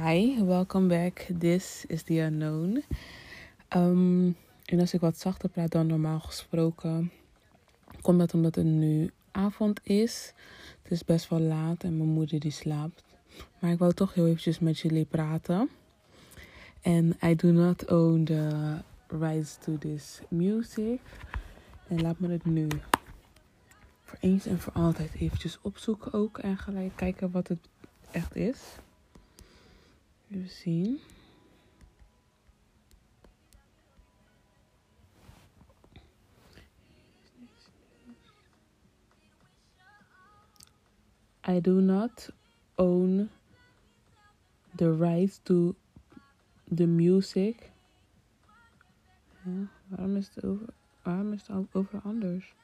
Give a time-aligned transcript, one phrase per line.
[0.00, 1.26] Hi, welcome back.
[1.38, 2.84] This is The Unknown.
[3.76, 7.12] Um, en als ik wat zachter praat dan normaal gesproken,
[8.00, 10.32] komt dat omdat het nu avond is.
[10.82, 13.04] Het is best wel laat en mijn moeder die slaapt.
[13.58, 15.68] Maar ik wou toch heel eventjes met jullie praten.
[16.80, 18.76] En I do not own the
[19.08, 21.00] rights to this music.
[21.88, 22.68] En laat me het nu
[24.02, 26.38] voor eens en voor altijd eventjes opzoeken ook.
[26.38, 27.68] En gelijk kijken wat het
[28.10, 28.58] echt is.
[30.32, 30.98] Even seen.
[41.44, 42.30] I do not
[42.78, 43.28] own
[44.74, 45.76] the rights to
[46.70, 47.70] the music.
[49.44, 50.66] Ja, waarom is het over,
[51.02, 52.54] waarom is over anders?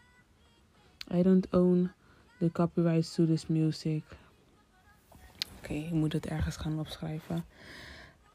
[1.10, 1.90] I don't own
[2.38, 4.02] the copyrights to this music.
[5.68, 7.44] Okay, ik moet het ergens gaan opschrijven.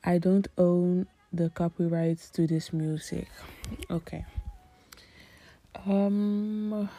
[0.08, 3.28] I don't own the copyrights to this music.
[3.88, 4.26] Oké.
[5.88, 6.90] Um,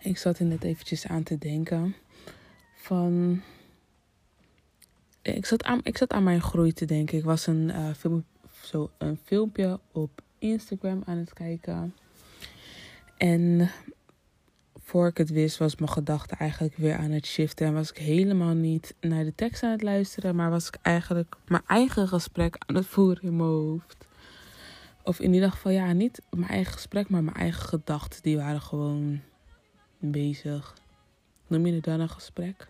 [0.00, 1.94] ik zat er net eventjes aan te denken
[2.74, 3.42] van.
[5.22, 7.18] Ik zat aan, ik zat aan mijn groei te denken.
[7.18, 8.24] Ik was een, uh, film,
[8.62, 11.94] zo een filmpje op Instagram aan het kijken.
[13.16, 13.70] En
[14.82, 17.66] voor ik het wist, was mijn gedachte eigenlijk weer aan het shiften.
[17.66, 21.36] En was ik helemaal niet naar de tekst aan het luisteren, maar was ik eigenlijk
[21.46, 24.06] mijn eigen gesprek aan het voeren in mijn hoofd.
[25.04, 28.22] Of in ieder geval, ja, niet mijn eigen gesprek, maar mijn eigen gedachten.
[28.22, 29.20] Die waren gewoon
[29.98, 30.74] bezig.
[31.46, 32.68] Noem je het dan een gesprek?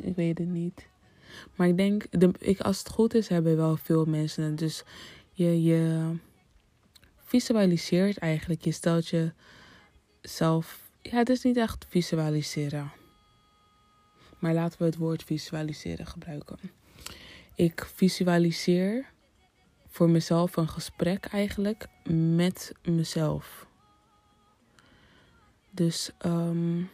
[0.00, 0.86] Ik weet het niet.
[1.54, 4.56] Maar ik denk, de, ik, als het goed is, hebben wel veel mensen.
[4.56, 4.84] Dus
[5.32, 6.12] je, je
[7.24, 8.64] visualiseert eigenlijk.
[8.64, 9.08] Je stelt
[10.26, 10.80] jezelf.
[11.02, 12.92] Ja, het is niet echt visualiseren.
[14.38, 16.58] Maar laten we het woord visualiseren gebruiken.
[17.54, 19.06] Ik visualiseer
[19.88, 21.86] voor mezelf een gesprek eigenlijk
[22.34, 23.66] met mezelf.
[25.70, 26.90] Dus um,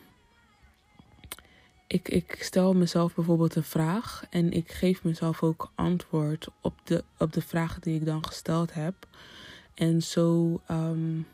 [1.87, 7.04] ik, ik stel mezelf bijvoorbeeld een vraag en ik geef mezelf ook antwoord op de,
[7.19, 8.94] op de vraag die ik dan gesteld heb.
[9.75, 11.26] En zo um,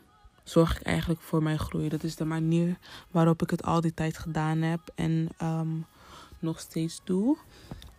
[0.49, 1.89] zorg ik eigenlijk voor mijn groei.
[1.89, 2.77] Dat is de manier
[3.11, 5.85] waarop ik het al die tijd gedaan heb en um,
[6.39, 7.37] nog steeds doe.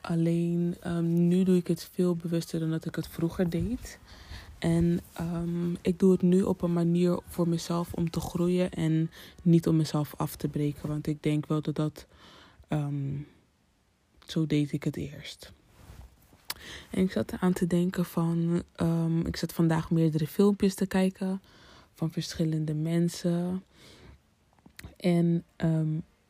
[0.01, 3.99] Alleen um, nu doe ik het veel bewuster dan dat ik het vroeger deed.
[4.59, 9.11] En um, ik doe het nu op een manier voor mezelf om te groeien en
[9.43, 10.89] niet om mezelf af te breken.
[10.89, 12.07] Want ik denk wel dat dat.
[14.27, 15.53] Zo deed ik het eerst.
[16.91, 18.63] En ik zat aan te denken van.
[19.25, 21.41] Ik zat vandaag meerdere filmpjes te kijken
[21.95, 23.65] van verschillende mensen.
[24.97, 25.45] En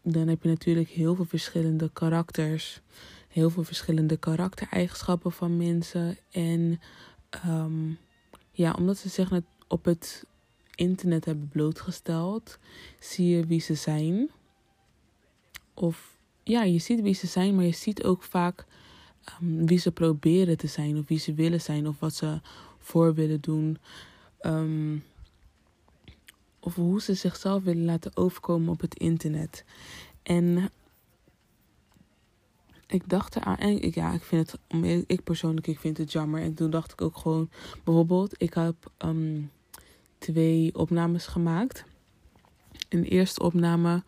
[0.02, 2.80] dan heb je natuurlijk heel veel verschillende karakters.
[3.28, 6.18] Heel veel verschillende karaktereigenschappen van mensen.
[6.30, 6.80] En
[7.46, 7.98] um,
[8.50, 9.30] ja, omdat ze zich
[9.68, 10.24] op het
[10.74, 12.58] internet hebben blootgesteld,
[12.98, 14.30] zie je wie ze zijn.
[15.74, 18.66] Of ja, je ziet wie ze zijn, maar je ziet ook vaak
[19.42, 22.40] um, wie ze proberen te zijn, of wie ze willen zijn, of wat ze
[22.78, 23.78] voor willen doen.
[26.60, 29.64] Of hoe ze zichzelf willen laten overkomen op het internet.
[30.22, 30.70] En
[32.86, 33.56] ik dacht eraan.
[33.56, 35.04] En ik, ja, ik vind het.
[35.06, 36.42] Ik persoonlijk, ik vind het jammer.
[36.42, 37.50] En toen dacht ik ook gewoon.
[37.84, 39.50] Bijvoorbeeld, ik heb um,
[40.18, 41.84] twee opnames gemaakt.
[42.88, 44.02] Een eerste opname.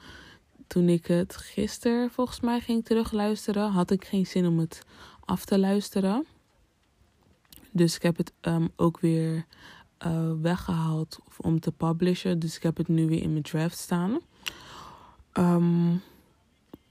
[0.66, 4.82] Toen ik het gisteren volgens mij ging terugluisteren, had ik geen zin om het
[5.24, 6.26] af te luisteren.
[7.70, 9.46] Dus ik heb het um, ook weer
[10.06, 12.38] uh, weggehaald om te publishen.
[12.38, 14.20] Dus ik heb het nu weer in mijn draft staan.
[15.32, 16.02] Um,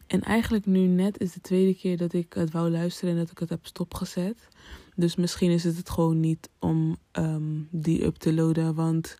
[0.08, 3.32] en eigenlijk nu net is de tweede keer dat ik het wou luisteren en dat
[3.32, 4.48] ik het heb stopgezet.
[4.96, 8.76] Dus misschien is het het gewoon niet om um, die up te loaden.
[8.76, 9.18] Want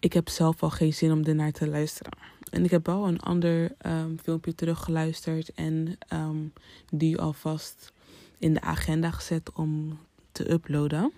[0.00, 2.12] ik heb zelf al geen zin om ernaar te luisteren.
[2.50, 5.52] En ik heb wel een ander um, filmpje teruggeluisterd.
[5.54, 6.52] En um,
[6.90, 7.92] die alvast
[8.38, 9.98] in de agenda gezet om
[10.32, 11.12] te uploaden.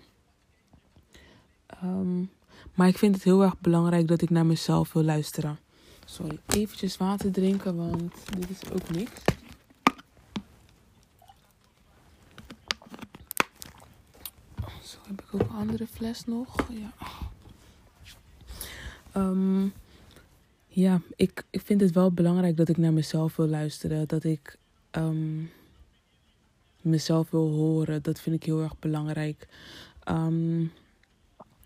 [2.75, 5.59] Maar ik vind het heel erg belangrijk dat ik naar mezelf wil luisteren.
[6.05, 9.23] Sorry, eventjes water drinken, want dit is ook niks.
[14.83, 16.57] Zo heb ik ook een andere fles nog.
[16.71, 16.93] Ja,
[19.21, 19.73] um,
[20.69, 24.09] ja ik, ik vind het wel belangrijk dat ik naar mezelf wil luisteren.
[24.09, 24.57] Dat ik
[24.91, 25.51] um,
[26.81, 28.03] mezelf wil horen.
[28.03, 29.49] Dat vind ik heel erg belangrijk.
[30.09, 30.73] Um,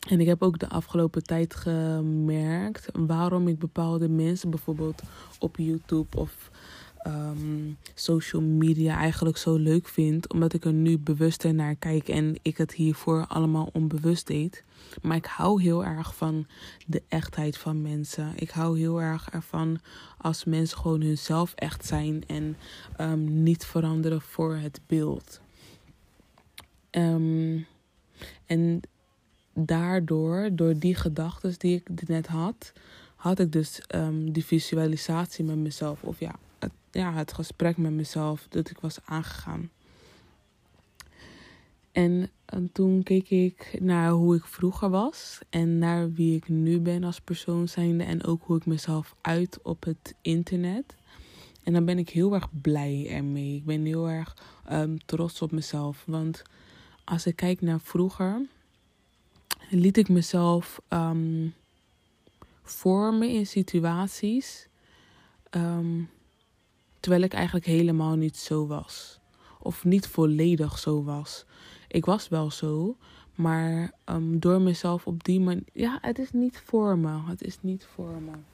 [0.09, 5.03] en ik heb ook de afgelopen tijd gemerkt waarom ik bepaalde mensen bijvoorbeeld
[5.39, 6.51] op YouTube of
[6.99, 10.33] ehm, social media eigenlijk zo leuk vind.
[10.33, 14.65] Omdat ik er nu bewuster naar kijk en ik het hiervoor allemaal onbewust deed.
[15.03, 16.47] Maar ik hou heel erg van
[16.87, 18.33] de echtheid van mensen.
[18.37, 19.79] Ik hou heel erg ervan
[20.19, 22.57] als mensen gewoon hunzelf echt zijn en
[23.01, 25.41] um, niet veranderen voor het beeld.
[26.91, 27.67] Um,
[28.47, 28.81] en
[29.53, 32.73] daardoor, door die gedachten die ik net had,
[33.17, 36.03] had ik dus um, die visualisatie met mezelf.
[36.03, 39.71] Of ja het, ja, het gesprek met mezelf dat ik was aangegaan.
[41.93, 46.81] En, en toen keek ik naar hoe ik vroeger was en naar wie ik nu
[46.81, 50.95] ben als persoon zijnde en ook hoe ik mezelf uit op het internet.
[51.63, 53.57] En dan ben ik heel erg blij ermee.
[53.57, 54.37] Ik ben heel erg
[54.73, 56.05] um, trots op mezelf.
[56.07, 56.43] Want
[57.05, 58.47] als ik kijk naar vroeger,
[59.71, 61.55] liet ik mezelf um,
[62.63, 64.69] vormen in situaties.
[65.51, 66.11] Um,
[67.01, 69.21] terwijl ik eigenlijk helemaal niet zo was.
[69.59, 71.45] Of niet volledig zo was.
[71.89, 72.97] Ik was wel zo,
[73.35, 75.65] maar um, door mezelf op die manier.
[75.73, 77.25] Ja, het is niet vormen.
[77.25, 78.45] Het is niet vormen.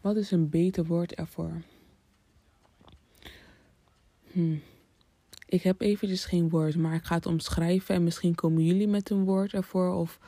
[0.00, 1.62] Wat is een beter woord ervoor?
[4.32, 4.56] Hm.
[5.50, 9.10] Ik heb eventjes geen woord, maar ik ga het omschrijven en misschien komen jullie met
[9.10, 10.18] een woord ervoor of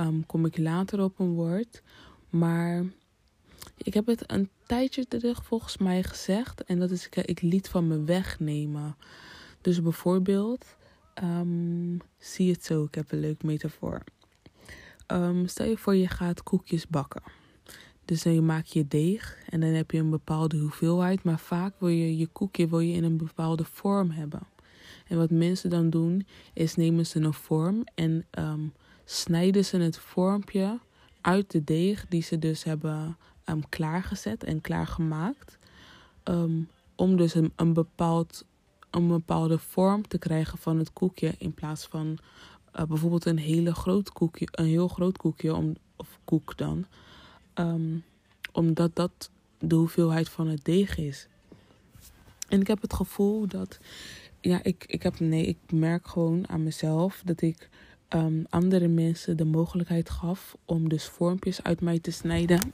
[0.00, 1.82] um, kom ik later op een woord.
[2.30, 2.84] Maar
[3.76, 7.68] ik heb het een tijdje terug volgens mij gezegd en dat is ik, ik liet
[7.68, 8.96] van me wegnemen.
[9.60, 10.76] Dus bijvoorbeeld,
[11.22, 14.02] um, zie het zo, ik heb een leuk metafoor.
[15.06, 17.22] Um, stel je voor je gaat koekjes bakken.
[18.04, 21.88] Dus dan maak je deeg en dan heb je een bepaalde hoeveelheid, maar vaak wil
[21.88, 24.51] je je koekje wil je in een bepaalde vorm hebben.
[25.12, 28.72] En wat mensen dan doen, is nemen ze een vorm en um,
[29.04, 30.78] snijden ze het vormpje
[31.20, 35.58] uit de deeg die ze dus hebben um, klaargezet en klaargemaakt.
[36.24, 38.44] Um, om dus een, bepaald,
[38.90, 41.34] een bepaalde vorm te krijgen van het koekje.
[41.38, 42.18] In plaats van
[42.76, 46.86] uh, bijvoorbeeld een, hele groot koekje, een heel groot koekje, om, of koek dan.
[48.52, 51.28] Omdat dat de hoeveelheid van het deeg is.
[52.48, 53.78] En ik heb het gevoel dat
[54.42, 57.68] ja, ik, ik heb, nee, ik merk gewoon aan mezelf dat ik
[58.08, 62.72] um, andere mensen de mogelijkheid gaf om dus vormpjes uit mij te snijden.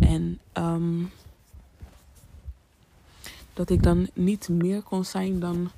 [0.00, 1.10] En um,
[3.52, 5.70] dat ik dan niet meer kon zijn dan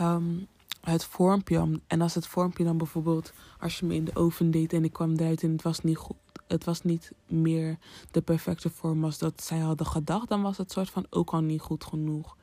[0.00, 0.46] um,
[0.80, 1.80] het vormpje.
[1.86, 4.92] En als het vormpje dan bijvoorbeeld, als je me in de oven deed en ik
[4.92, 6.16] kwam eruit en het was niet goed.
[6.46, 7.78] Het was niet meer
[8.10, 10.28] de perfecte vorm als dat zij hadden gedacht.
[10.28, 12.36] Dan was het soort van ook al niet goed genoeg.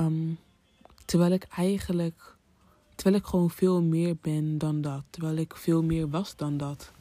[0.00, 0.38] Um,
[1.04, 2.34] Terwijl ik eigenlijk,
[2.94, 5.02] terwijl ik gewoon veel meer ben dan dat.
[5.10, 6.92] Terwijl ik veel meer was dan dat.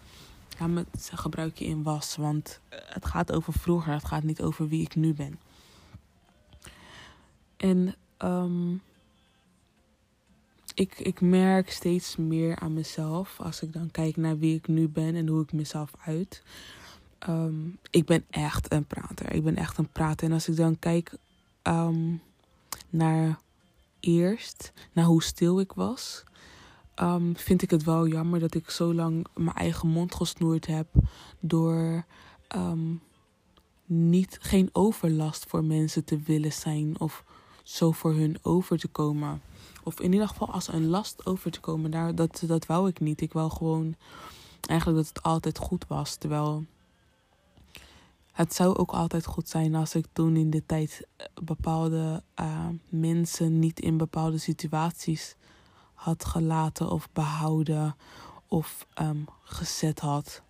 [0.60, 4.68] Ja, met gebruik je in was, want het gaat over vroeger, het gaat niet over
[4.68, 5.40] wie ik nu ben.
[7.58, 8.82] En um,
[10.74, 14.88] ik, ik merk steeds meer aan mezelf als ik dan kijk naar wie ik nu
[14.88, 16.44] ben en hoe ik mezelf uit.
[17.30, 19.34] Um, ik ben echt een prater.
[19.34, 20.28] Ik ben echt een prater.
[20.28, 21.12] En als ik dan kijk
[21.64, 22.22] um,
[22.90, 23.40] naar
[24.04, 26.24] eerst, naar hoe stil ik was,
[27.02, 30.88] um, vind ik het wel jammer dat ik zo lang mijn eigen mond gesnoerd heb
[31.40, 32.06] door
[32.56, 33.02] um,
[33.86, 37.24] niet, geen overlast voor mensen te willen zijn of
[37.64, 39.42] zo voor hun over te komen.
[39.84, 41.92] Of in ieder geval als een last over te komen.
[41.92, 43.22] Daar, dat, dat wou ik niet.
[43.22, 43.96] Ik wou gewoon
[44.62, 46.16] eigenlijk dat het altijd goed was.
[46.16, 46.66] Terwijl
[48.34, 52.68] het zou ook altijd goed zijn als ik toen in de tijd eh, bepaalde uh,
[52.90, 55.36] mensen niet in bepaalde situaties
[55.94, 57.96] had gelaten of behouden
[58.48, 60.42] of um, gezet had.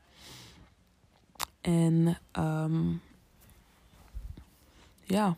[1.61, 3.01] En um,
[5.03, 5.37] ja.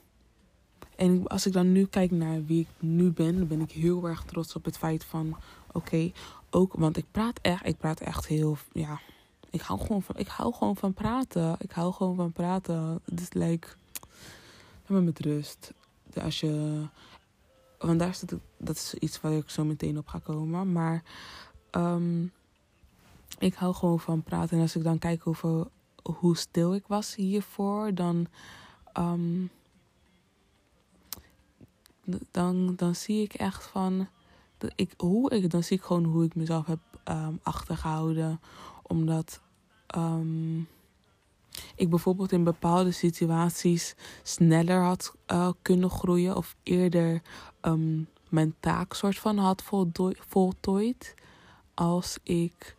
[0.96, 4.08] En als ik dan nu kijk naar wie ik nu ben, dan ben ik heel
[4.08, 5.38] erg trots op het feit van
[5.72, 6.12] oké,
[6.50, 9.00] ook, want ik praat echt, ik praat echt heel, ja,
[9.56, 11.56] ik hou gewoon van, ik hou gewoon van praten.
[11.60, 13.02] Ik hou gewoon van praten.
[13.16, 13.68] Is like,
[14.86, 15.74] laat met rust.
[16.22, 16.86] Als je,
[17.78, 20.72] want daar staat, dat is iets waar ik zo meteen op ga komen.
[20.72, 21.04] Maar
[21.72, 22.32] um,
[23.40, 24.56] ik hou gewoon van praten.
[24.56, 25.68] En als ik dan kijk over
[26.04, 28.28] hoe stil ik was hiervoor, dan,
[28.98, 29.50] um,
[32.32, 34.08] dan, dan zie ik echt van,
[34.76, 38.40] ik, hoe ik, dan zie ik gewoon hoe ik mezelf heb um, achtergehouden
[38.88, 39.40] omdat
[39.96, 40.68] um,
[41.76, 47.22] ik bijvoorbeeld in bepaalde situaties sneller had uh, kunnen groeien of eerder
[47.62, 49.64] um, mijn taak soort van had
[50.28, 51.14] voltooid
[51.74, 52.76] als ik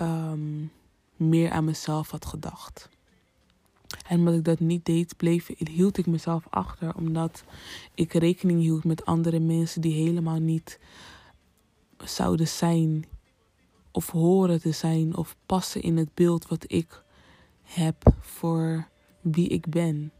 [0.00, 0.72] um,
[1.16, 2.88] meer aan mezelf had gedacht.
[4.08, 6.94] En omdat ik dat niet deed, bleef, hield ik mezelf achter.
[6.96, 7.44] Omdat
[7.94, 10.78] ik rekening hield met andere mensen die helemaal niet
[12.04, 13.04] zouden zijn.
[13.94, 15.16] Of horen te zijn.
[15.16, 17.02] Of passen in het beeld wat ik
[17.62, 18.88] heb voor
[19.20, 20.12] wie ik ben.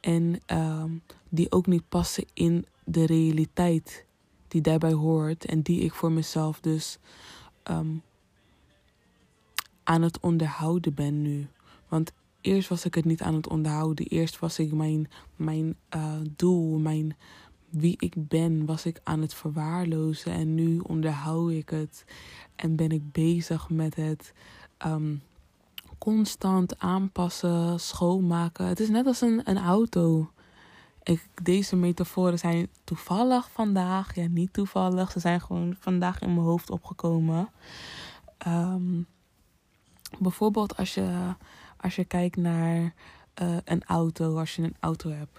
[0.00, 0.84] En uh,
[1.28, 4.06] die ook niet passen in de realiteit
[4.48, 5.44] die daarbij hoort.
[5.44, 6.98] En die ik voor mezelf dus
[7.70, 8.02] um,
[9.82, 11.48] aan het onderhouden ben nu.
[11.88, 14.06] Want eerst was ik het niet aan het onderhouden.
[14.06, 17.16] Eerst was ik mijn, mijn uh, doel, mijn
[17.70, 20.32] wie ik ben, was ik aan het verwaarlozen.
[20.32, 22.04] En nu onderhoud ik het.
[22.56, 24.32] En ben ik bezig met het
[24.86, 25.22] um,
[25.98, 28.66] constant aanpassen, schoonmaken.
[28.66, 30.30] Het is net als een, een auto.
[31.02, 34.14] Ik, deze metaforen zijn toevallig vandaag.
[34.14, 35.10] Ja, niet toevallig.
[35.10, 37.48] Ze zijn gewoon vandaag in mijn hoofd opgekomen.
[38.46, 39.06] Um,
[40.18, 41.34] bijvoorbeeld als je,
[41.76, 42.94] als je kijkt naar
[43.42, 45.38] uh, een auto, als je een auto hebt.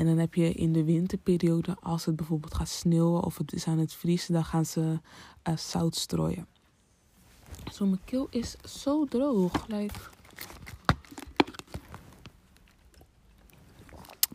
[0.00, 3.66] En dan heb je in de winterperiode, als het bijvoorbeeld gaat sneeuwen of het is
[3.66, 4.98] aan het vriezen, dan gaan ze
[5.48, 6.46] uh, zout strooien.
[7.72, 9.66] Zo, mijn keel is zo droog.
[9.66, 9.94] Like,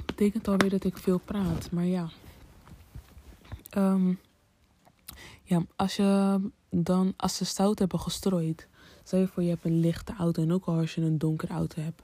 [0.06, 2.10] betekent alweer dat ik veel praat, maar ja.
[3.78, 4.20] Um,
[5.44, 8.68] ja, als je dan, als ze zout hebben gestrooid,
[9.04, 11.54] Stel je voor, je hebt een lichte auto en ook al als je een donkere
[11.54, 12.02] auto hebt.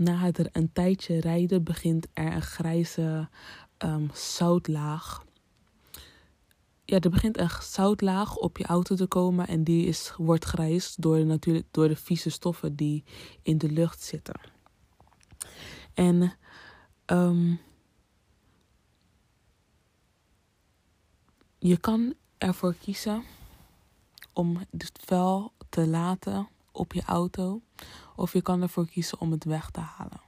[0.00, 3.28] Na het een tijdje rijden begint er een grijze
[3.78, 5.24] um, zoutlaag.
[6.84, 10.94] Ja, er begint een zoutlaag op je auto te komen en die is, wordt grijs
[10.94, 13.04] door, natuurlijk, door de vieze stoffen die
[13.42, 14.40] in de lucht zitten.
[15.94, 16.32] En
[17.06, 17.60] um,
[21.58, 23.24] je kan ervoor kiezen
[24.32, 27.62] om het vuil te laten op je auto.
[28.20, 30.20] Of je kan ervoor kiezen om het weg te halen.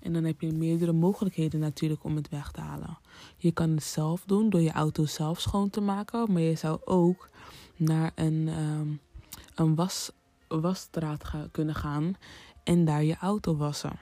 [0.00, 2.98] En dan heb je meerdere mogelijkheden natuurlijk om het weg te halen.
[3.36, 6.32] Je kan het zelf doen door je auto zelf schoon te maken.
[6.32, 7.28] Maar je zou ook
[7.76, 9.00] naar een, um,
[9.54, 10.10] een was,
[10.48, 12.16] wasstraat kunnen gaan
[12.64, 13.98] en daar je auto wassen.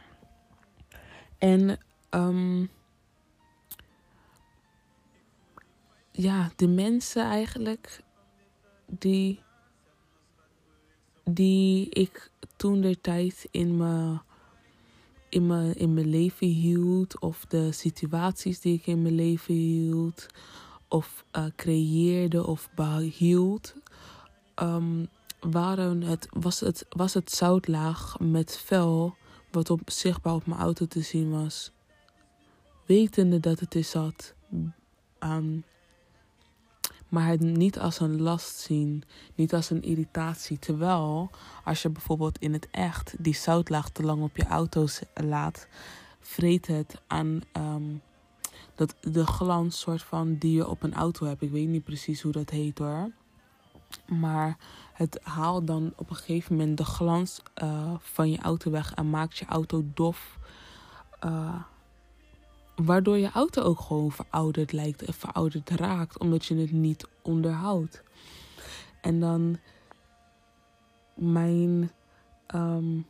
[1.38, 1.78] En
[2.10, 2.70] um,
[6.10, 8.02] ja, de mensen eigenlijk
[8.86, 9.44] die
[11.30, 14.22] die ik toen de tijd in mijn,
[15.28, 20.26] in, mijn, in mijn leven hield, of de situaties die ik in mijn leven hield,
[20.88, 23.74] of uh, creëerde of behield,
[24.62, 25.08] um,
[25.40, 29.16] waren het, was, het, was het zoutlaag met vel
[29.50, 31.72] wat op, zichtbaar op mijn auto te zien was.
[32.86, 34.34] Wetende dat het is zat.
[35.20, 35.64] Um,
[37.08, 39.02] maar het niet als een last zien,
[39.34, 40.58] niet als een irritatie.
[40.58, 41.30] Terwijl
[41.64, 45.68] als je bijvoorbeeld in het echt die zoutlaag te lang op je auto laat,
[46.20, 48.02] vreet het aan um,
[48.74, 51.42] dat de glans soort van die je op een auto hebt.
[51.42, 53.10] Ik weet niet precies hoe dat heet hoor.
[54.06, 54.56] Maar
[54.92, 59.10] het haalt dan op een gegeven moment de glans uh, van je auto weg en
[59.10, 60.38] maakt je auto dof.
[61.24, 61.54] Uh,
[62.76, 68.02] Waardoor je auto ook gewoon verouderd lijkt en verouderd raakt, omdat je het niet onderhoudt.
[69.00, 69.58] En dan
[71.14, 71.90] mijn
[72.54, 73.06] um,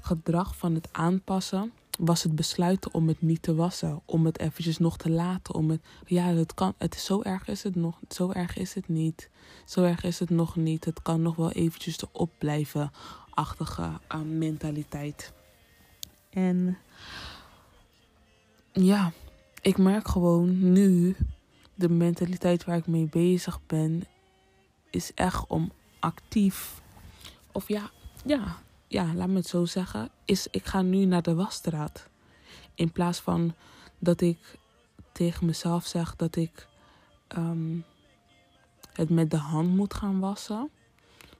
[0.00, 4.02] gedrag van het aanpassen was het besluiten om het niet te wassen.
[4.04, 5.54] Om het eventjes nog te laten.
[5.54, 8.74] Om het, ja, het kan, het is, zo erg is het nog, zo erg is
[8.74, 9.30] het niet.
[9.64, 10.84] Zo erg is het nog niet.
[10.84, 12.90] Het kan nog wel eventjes erop blijven.
[13.30, 15.32] Achtige uh, mentaliteit.
[16.30, 16.78] En
[18.72, 19.12] ja,
[19.60, 21.16] ik merk gewoon nu
[21.74, 24.02] de mentaliteit waar ik mee bezig ben
[24.90, 26.82] is echt om actief
[27.52, 27.90] of ja,
[28.24, 28.56] ja,
[28.88, 32.08] ja, laat me het zo zeggen, is ik ga nu naar de wasstraat.
[32.74, 33.54] In plaats van
[33.98, 34.58] dat ik
[35.12, 36.68] tegen mezelf zeg dat ik
[37.36, 37.84] um,
[38.92, 40.70] het met de hand moet gaan wassen.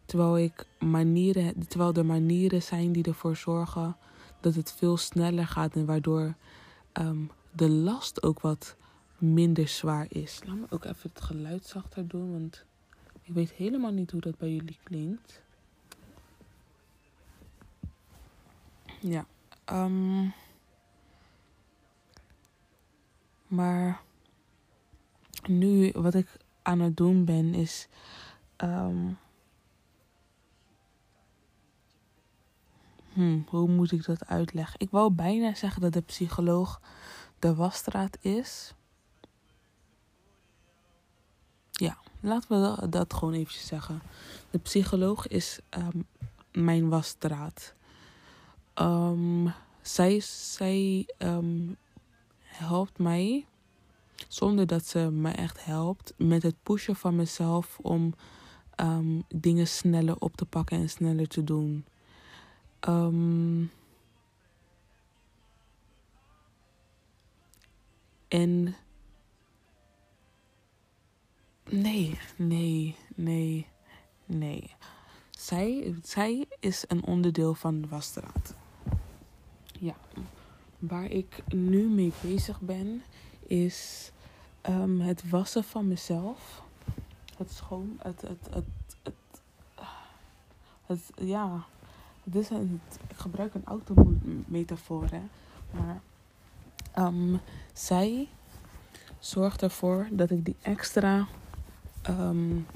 [0.04, 3.96] Terwijl, ik manieren, terwijl er manieren zijn die ervoor zorgen
[4.40, 6.34] dat het veel sneller gaat en waardoor
[6.92, 8.76] um, de last ook wat
[9.18, 10.40] minder zwaar is.
[10.44, 12.64] Laat me ook even het geluid zachter doen, want
[13.22, 15.42] ik weet helemaal niet hoe dat bij jullie klinkt.
[19.00, 19.26] Ja.
[19.72, 20.32] Um,
[23.46, 24.02] maar
[25.46, 27.88] nu wat ik aan het doen ben is.
[28.56, 29.18] Um,
[33.12, 34.80] Hmm, hoe moet ik dat uitleggen?
[34.80, 36.80] Ik wou bijna zeggen dat de psycholoog
[37.38, 38.74] de wasstraat is.
[41.70, 42.48] Ja, laten
[42.80, 44.02] we dat gewoon eventjes zeggen.
[44.50, 46.06] De psycholoog is um,
[46.52, 47.74] mijn wasstraat.
[48.74, 49.52] Um,
[49.82, 51.76] zij zij um,
[52.42, 53.46] helpt mij,
[54.28, 58.14] zonder dat ze me echt helpt, met het pushen van mezelf om
[59.28, 61.84] dingen sneller op te pakken en sneller te doen.
[62.88, 63.70] Um,
[68.28, 68.76] en
[71.70, 73.66] nee, nee, nee,
[74.26, 74.74] nee.
[75.30, 78.54] Zij, zij is een onderdeel van de wasstraat.
[79.80, 79.96] Ja,
[80.78, 83.02] waar ik nu mee bezig ben,
[83.46, 84.10] is
[84.68, 86.62] um, het wassen van mezelf.
[87.36, 88.64] Het schoon, het, het, het,
[89.02, 89.42] het,
[90.86, 91.66] het, ja,
[92.24, 95.22] het is een, ik gebruik een autometafoor, hè.
[95.70, 96.00] Maar
[97.06, 97.40] um,
[97.72, 98.28] zij
[99.18, 101.26] zorgt ervoor dat ik die extra
[102.08, 102.66] um,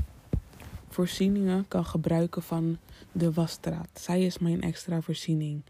[0.88, 2.78] voorzieningen kan gebruiken van
[3.12, 3.88] de wasstraat.
[3.94, 5.62] Zij is mijn extra voorziening.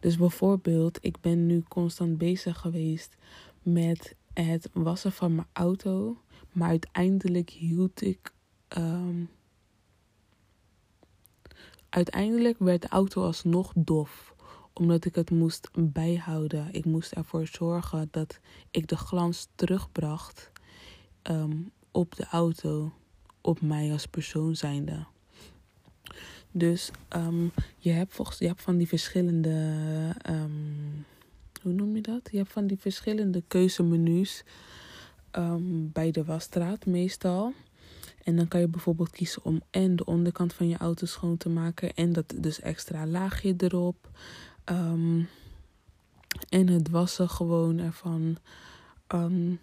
[0.00, 3.16] Dus bijvoorbeeld, ik ben nu constant bezig geweest
[3.62, 6.16] met het wassen van mijn auto.
[6.52, 8.32] Maar uiteindelijk hield ik.
[8.76, 9.28] Um,
[11.94, 14.34] uiteindelijk werd de auto alsnog dof.
[14.72, 16.68] Omdat ik het moest bijhouden.
[16.72, 18.38] Ik moest ervoor zorgen dat
[18.70, 20.50] ik de glans terugbracht
[21.22, 22.92] um, op de auto.
[23.40, 25.04] Op mij als persoon zijnde.
[26.50, 29.50] Dus um, je, hebt volgens, je hebt van die verschillende.
[30.30, 31.06] Um,
[31.62, 32.28] hoe noem je dat?
[32.30, 34.44] Je hebt van die verschillende keuzemenu's
[35.92, 37.52] bij de wasstraat meestal.
[38.24, 41.48] En dan kan je bijvoorbeeld kiezen om en de onderkant van je auto schoon te
[41.48, 41.94] maken.
[41.94, 44.10] En dat dus extra laagje erop.
[44.64, 45.28] Um,
[46.48, 48.36] en het wassen gewoon ervan.
[49.14, 49.60] Um,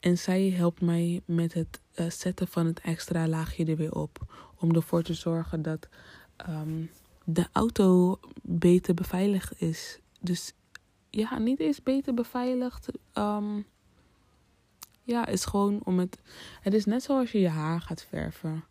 [0.00, 4.34] en zij helpt mij met het uh, zetten van het extra laagje er weer op.
[4.58, 5.88] Om ervoor te zorgen dat
[6.48, 6.90] um,
[7.24, 9.98] de auto beter beveiligd is.
[10.20, 10.52] Dus
[11.10, 12.88] ja, niet eens beter beveiligd.
[15.04, 16.18] Ja, is gewoon om het.
[16.60, 18.64] Het is net zoals je je haar gaat verven.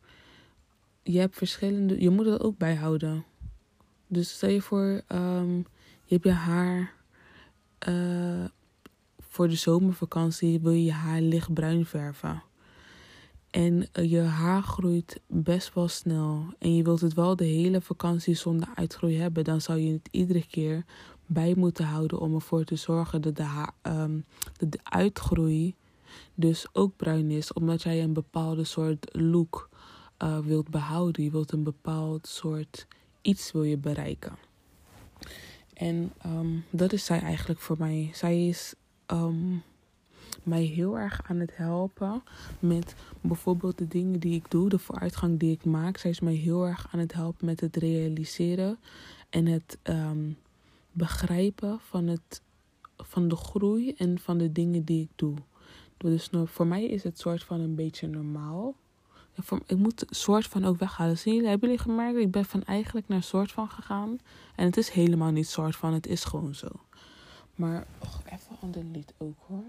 [1.03, 2.01] Je hebt verschillende.
[2.01, 3.25] Je moet het ook bijhouden.
[4.07, 5.57] Dus stel je voor, um,
[6.05, 6.93] je hebt je haar.
[7.87, 8.45] Uh,
[9.19, 12.43] voor de zomervakantie wil je je haar lichtbruin verven.
[13.49, 16.45] En uh, je haar groeit best wel snel.
[16.59, 19.43] En je wilt het wel de hele vakantie zonder uitgroei hebben.
[19.43, 20.85] Dan zou je het iedere keer
[21.25, 24.25] bij moeten houden om ervoor te zorgen dat de, haar, um,
[24.57, 25.75] dat de uitgroei
[26.35, 27.53] dus ook bruin is.
[27.53, 29.69] Omdat jij een bepaalde soort look
[30.23, 31.23] uh, wilt behouden.
[31.23, 32.87] Je wilt een bepaald soort
[33.21, 34.37] iets wil je bereiken.
[35.73, 38.09] En um, dat is zij eigenlijk voor mij.
[38.13, 38.73] Zij is
[39.07, 39.63] um,
[40.43, 42.23] mij heel erg aan het helpen
[42.59, 45.97] met bijvoorbeeld de dingen die ik doe, de vooruitgang die ik maak.
[45.97, 48.77] Zij is mij heel erg aan het helpen met het realiseren
[49.29, 50.37] en het um,
[50.91, 52.41] begrijpen van, het,
[52.97, 55.35] van de groei en van de dingen die ik doe.
[56.09, 58.75] Dus voor mij is het soort van een beetje normaal.
[59.65, 61.17] Ik moet soort van ook weghalen.
[61.17, 62.19] Zien jullie, hebben jullie gemerkt?
[62.19, 64.19] Ik ben van eigenlijk naar soort van gegaan.
[64.55, 66.67] En het is helemaal niet soort van, het is gewoon zo.
[67.55, 69.63] Maar och, even aan de lied ook hoor.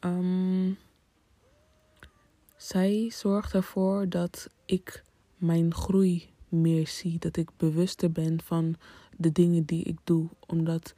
[0.00, 0.78] Um,
[2.56, 5.04] zij zorgt ervoor dat ik
[5.36, 7.18] mijn groei meer zie.
[7.18, 8.76] Dat ik bewuster ben van
[9.16, 10.28] de dingen die ik doe.
[10.46, 10.94] Omdat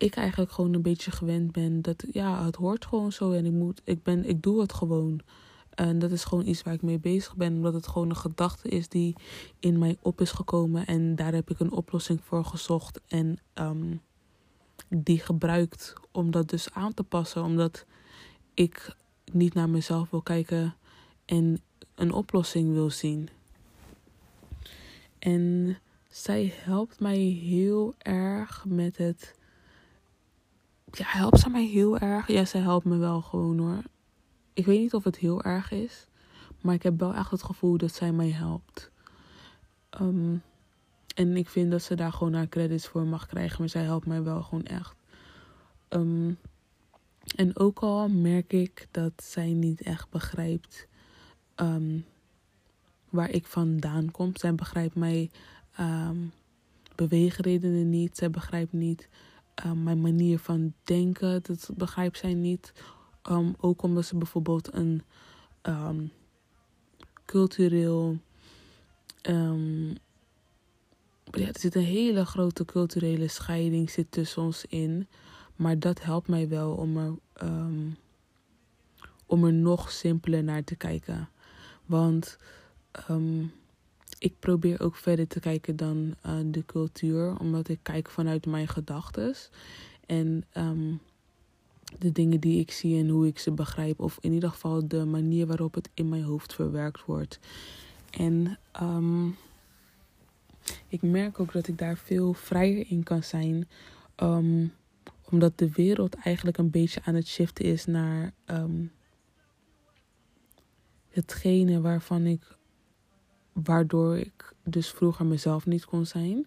[0.00, 3.52] ik eigenlijk gewoon een beetje gewend ben dat ja, het hoort gewoon zo en ik
[3.52, 5.20] moet, ik ben, ik doe het gewoon.
[5.70, 8.68] En dat is gewoon iets waar ik mee bezig ben, omdat het gewoon een gedachte
[8.68, 9.14] is die
[9.58, 14.00] in mij op is gekomen en daar heb ik een oplossing voor gezocht en um,
[14.88, 17.84] die gebruikt om dat dus aan te passen, omdat
[18.54, 18.96] ik
[19.32, 20.74] niet naar mezelf wil kijken
[21.24, 21.60] en
[21.94, 23.28] een oplossing wil zien.
[25.18, 29.38] En zij helpt mij heel erg met het.
[30.92, 32.26] Ja, helpt ze mij heel erg?
[32.26, 33.82] Ja, zij helpt me wel gewoon hoor.
[34.52, 36.06] Ik weet niet of het heel erg is,
[36.60, 38.90] maar ik heb wel echt het gevoel dat zij mij helpt.
[40.00, 40.42] Um,
[41.14, 44.06] en ik vind dat ze daar gewoon haar credits voor mag krijgen, maar zij helpt
[44.06, 44.94] mij wel gewoon echt.
[45.88, 46.38] Um,
[47.36, 50.86] en ook al merk ik dat zij niet echt begrijpt
[51.56, 52.04] um,
[53.08, 54.36] waar ik vandaan kom.
[54.36, 55.30] Zij begrijpt mij
[55.80, 56.32] um,
[56.94, 58.16] beweegredenen niet.
[58.16, 59.08] Zij begrijpt niet
[59.74, 61.42] mijn manier van denken.
[61.42, 62.72] Dat begrijpt zij niet.
[63.30, 65.02] Um, ook omdat ze bijvoorbeeld een
[65.62, 66.12] um,
[67.24, 68.18] cultureel.
[69.22, 69.88] Um,
[71.24, 75.08] ja, er zit een hele grote culturele scheiding zit tussen ons in.
[75.56, 77.14] Maar dat helpt mij wel om er,
[79.26, 81.28] om er nog simpeler naar te kijken.
[81.86, 82.38] Want
[83.10, 83.52] um,
[84.20, 88.68] ik probeer ook verder te kijken dan uh, de cultuur, omdat ik kijk vanuit mijn
[88.68, 89.34] gedachten
[90.06, 91.00] en um,
[91.98, 95.04] de dingen die ik zie en hoe ik ze begrijp, of in ieder geval de
[95.04, 97.38] manier waarop het in mijn hoofd verwerkt wordt.
[98.10, 99.36] En um,
[100.88, 103.68] ik merk ook dat ik daar veel vrijer in kan zijn.
[104.16, 104.72] Um,
[105.30, 108.32] omdat de wereld eigenlijk een beetje aan het shiften is naar
[111.08, 112.58] hetgene waarvan ik.
[113.64, 116.46] Waardoor ik dus vroeger mezelf niet kon zijn.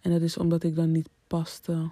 [0.00, 1.90] En dat is omdat ik dan niet paste.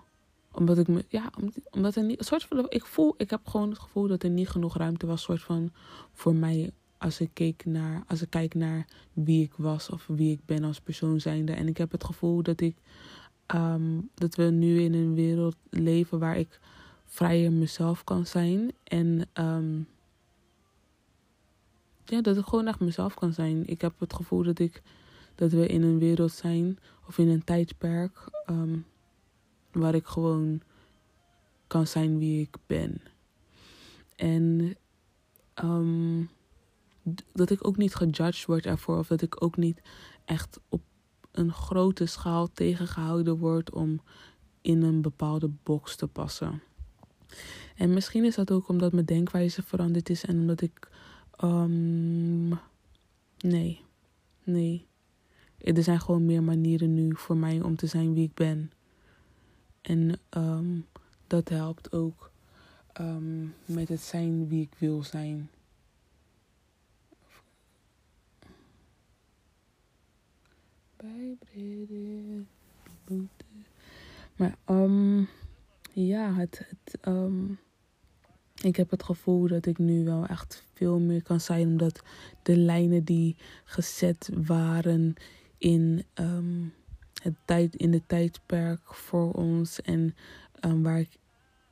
[0.53, 1.05] Omdat ik me.
[1.09, 1.31] Ja,
[1.71, 2.19] omdat er niet.
[2.19, 2.67] Een soort van.
[2.69, 3.15] Ik voel.
[3.17, 5.23] Ik heb gewoon het gevoel dat er niet genoeg ruimte was.
[5.23, 5.71] Soort van.
[6.13, 10.33] Voor mij als ik, keek naar, als ik kijk naar wie ik was of wie
[10.33, 11.53] ik ben als persoon zijnde.
[11.53, 12.77] En ik heb het gevoel dat ik
[13.49, 16.61] Ehm, dat we nu in een wereld leven waar ik
[17.05, 18.73] vrijer mezelf kan zijn.
[18.85, 19.87] En um,
[22.11, 23.67] ja, dat ik gewoon echt mezelf kan zijn.
[23.67, 24.83] Ik heb het gevoel dat ik
[25.35, 28.87] dat we in een wereld zijn of in een tijdperk um,
[29.73, 30.61] waar ik gewoon
[31.67, 33.01] kan zijn wie ik ben.
[34.17, 34.77] En
[37.33, 39.81] dat ik ook niet gejudged word ervoor of dat ik ook niet
[40.25, 40.83] echt op
[41.33, 44.01] een grote schaal tegengehouden wordt om
[44.61, 46.63] in een bepaalde box te passen.
[47.77, 50.89] En misschien is dat ook omdat mijn denkwijze veranderd is en omdat ik.
[51.43, 52.49] Um,
[53.39, 53.85] nee,
[54.45, 54.87] nee.
[55.59, 58.73] Er zijn gewoon meer manieren nu voor mij om te zijn wie ik ben.
[59.81, 60.87] En um,
[61.27, 62.31] dat helpt ook
[63.01, 65.51] um, met het zijn wie ik wil zijn.
[74.37, 75.29] Maar um,
[75.93, 77.59] ja, het, het, um,
[78.63, 81.67] ik heb het gevoel dat ik nu wel echt veel meer kan zijn.
[81.67, 82.03] Omdat
[82.43, 85.15] de lijnen die gezet waren
[85.59, 86.75] in, um,
[87.23, 89.81] het tijd, in de tijdperk voor ons.
[89.81, 90.15] En
[90.65, 91.19] um, waar ik,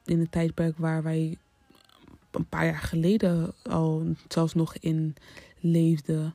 [0.05, 1.39] in het tijdperk waar wij
[2.31, 5.15] een paar jaar geleden al zelfs nog in
[5.61, 6.35] leefden.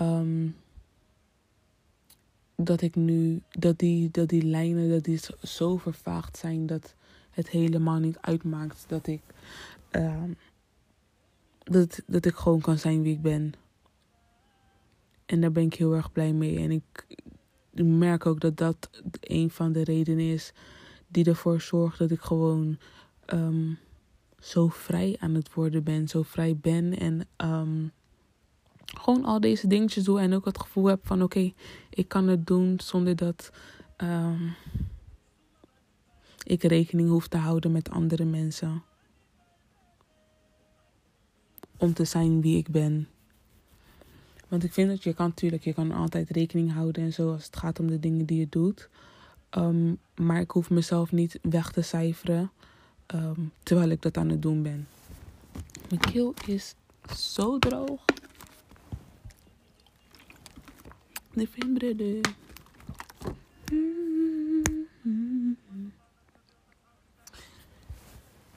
[0.00, 0.56] Um,
[2.56, 6.94] dat ik nu, dat die, dat die lijnen, dat die zo vervaagd zijn dat
[7.40, 9.22] het helemaal niet uitmaakt dat ik,
[9.92, 10.22] uh,
[11.58, 13.52] dat, dat ik gewoon kan zijn wie ik ben.
[15.26, 16.58] En daar ben ik heel erg blij mee.
[16.58, 17.06] En ik
[17.84, 20.52] merk ook dat dat een van de redenen is
[21.08, 22.78] die ervoor zorgt dat ik gewoon
[23.26, 23.78] um,
[24.38, 27.92] zo vrij aan het worden ben, zo vrij ben en um,
[28.84, 31.52] gewoon al deze dingetjes doe en ook het gevoel heb van oké,
[31.90, 33.50] ik kan het doen zonder dat
[36.44, 38.82] ik rekening hoef te houden met andere mensen.
[41.76, 43.08] Om te zijn wie ik ben.
[44.48, 47.44] Want ik vind dat je kan natuurlijk, je kan altijd rekening houden en zo als
[47.44, 48.88] het gaat om de dingen die je doet.
[49.58, 52.50] Um, maar ik hoef mezelf niet weg te cijferen
[53.14, 54.88] um, terwijl ik dat aan het doen ben.
[55.88, 56.74] Mijn keel is
[57.16, 58.04] zo droog.
[61.34, 62.20] de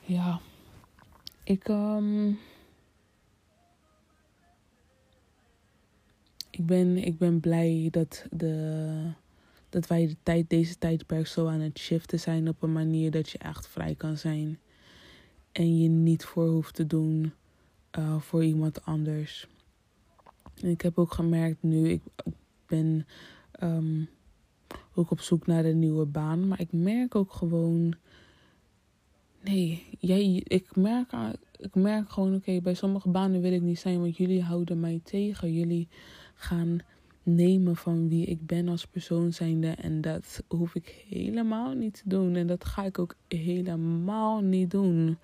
[0.05, 0.39] Ja,
[1.43, 2.39] ik, um,
[6.49, 9.11] ik, ben, ik ben blij dat, de,
[9.69, 13.29] dat wij de tijd, deze tijdperk zo aan het shiften zijn op een manier dat
[13.29, 14.59] je echt vrij kan zijn.
[15.51, 17.33] En je niet voor hoeft te doen
[17.99, 19.47] uh, voor iemand anders.
[20.61, 22.01] En ik heb ook gemerkt nu, ik,
[22.67, 23.07] ben
[23.63, 24.09] um,
[24.93, 26.47] ook op zoek naar een nieuwe baan.
[26.47, 27.95] Maar ik merk ook gewoon.
[29.43, 31.11] Nee, jij, ik, merk,
[31.57, 34.99] ik merk gewoon, oké, bij sommige banen wil ik niet zijn, want jullie houden mij
[35.03, 35.53] tegen.
[35.53, 35.87] Jullie
[36.35, 36.79] gaan
[37.23, 39.67] nemen van wie ik ben als persoon zijnde.
[39.67, 42.35] En dat hoef ik helemaal niet te doen.
[42.35, 45.17] En dat ga ik ook helemaal niet doen.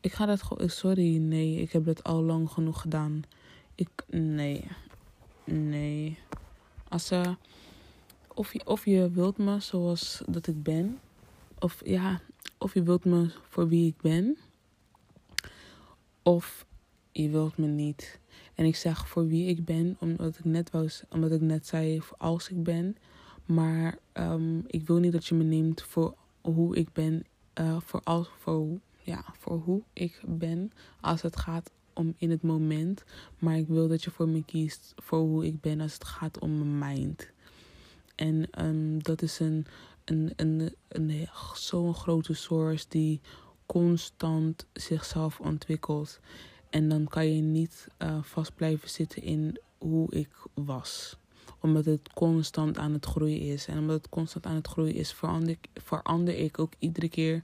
[0.00, 3.22] Ik ga dat gewoon, sorry, nee, ik heb dat al lang genoeg gedaan.
[3.74, 4.64] Ik, nee,
[5.44, 6.18] nee.
[6.88, 7.36] Als ze,
[8.34, 10.98] of, je, of je wilt me zoals dat ik ben.
[11.58, 12.20] Of ja,
[12.58, 14.38] of je wilt me voor wie ik ben.
[16.22, 16.66] Of
[17.12, 18.20] je wilt me niet.
[18.54, 22.02] En ik zeg voor wie ik ben, omdat ik net, was, omdat ik net zei
[22.18, 22.96] als ik ben.
[23.46, 27.24] Maar um, ik wil niet dat je me neemt voor hoe ik ben.
[27.60, 32.42] Uh, voor, als, voor, ja, voor hoe ik ben als het gaat om in het
[32.42, 33.04] moment.
[33.38, 36.38] Maar ik wil dat je voor me kiest voor hoe ik ben als het gaat
[36.38, 37.30] om mijn mind.
[38.14, 39.66] En um, dat is een,
[40.10, 43.20] een, een, een, zo'n grote source die
[43.66, 46.20] constant zichzelf ontwikkelt.
[46.70, 51.16] En dan kan je niet uh, vast blijven zitten in hoe ik was.
[51.60, 53.66] Omdat het constant aan het groeien is.
[53.66, 57.42] En omdat het constant aan het groeien is, verander, verander ik ook iedere keer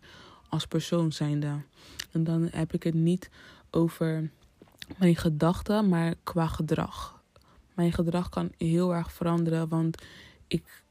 [0.48, 1.60] als persoon zijnde.
[2.10, 3.30] En dan heb ik het niet
[3.70, 4.30] over
[4.98, 7.22] mijn gedachten, maar qua gedrag.
[7.74, 10.02] Mijn gedrag kan heel erg veranderen, want
[10.46, 10.84] ik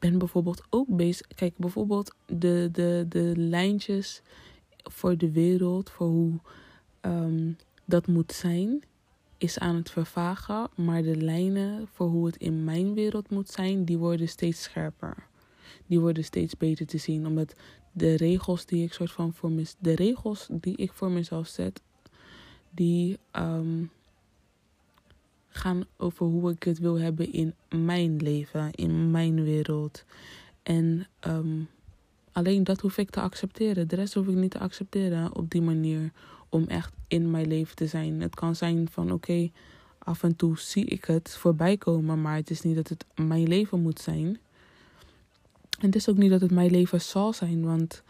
[0.00, 1.26] ben bijvoorbeeld ook bezig.
[1.26, 4.22] Kijk, bijvoorbeeld de, de, de lijntjes
[4.76, 6.32] voor de wereld, voor hoe
[7.00, 8.82] um, dat moet zijn,
[9.38, 10.68] is aan het vervagen.
[10.76, 15.26] Maar de lijnen voor hoe het in mijn wereld moet zijn, die worden steeds scherper.
[15.86, 17.26] Die worden steeds beter te zien.
[17.26, 17.54] Omdat
[17.92, 21.82] de regels die ik soort van voor me, de regels die ik voor mezelf zet,
[22.70, 23.90] die um,
[25.50, 30.04] gaan over hoe ik het wil hebben in mijn leven, in mijn wereld.
[30.62, 31.68] En um,
[32.32, 33.88] alleen dat hoef ik te accepteren.
[33.88, 36.12] De rest hoef ik niet te accepteren op die manier
[36.48, 38.20] om echt in mijn leven te zijn.
[38.20, 39.50] Het kan zijn van oké,
[39.98, 43.48] af en toe zie ik het voorbij komen, maar het is niet dat het mijn
[43.48, 44.38] leven moet zijn.
[45.78, 48.02] En het is ook niet dat het mijn leven zal zijn, want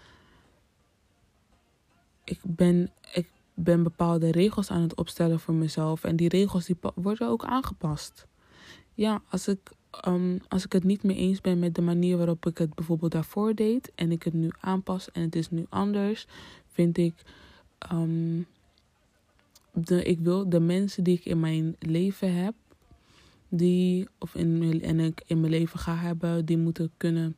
[2.25, 6.05] ik ben, ik ben bepaalde regels aan het opstellen voor mezelf.
[6.05, 8.27] En die regels die worden ook aangepast.
[8.95, 9.71] Ja, als ik,
[10.09, 13.13] um, als ik het niet meer eens ben met de manier waarop ik het bijvoorbeeld
[13.13, 13.93] daarvoor deed.
[13.95, 16.27] En ik het nu aanpas en het is nu anders.
[16.67, 17.15] Vind ik.
[17.93, 18.47] Um,
[19.73, 22.55] de, ik wil de mensen die ik in mijn leven heb.
[23.49, 27.37] Die, of in, en ik in mijn leven ga hebben, die moeten kunnen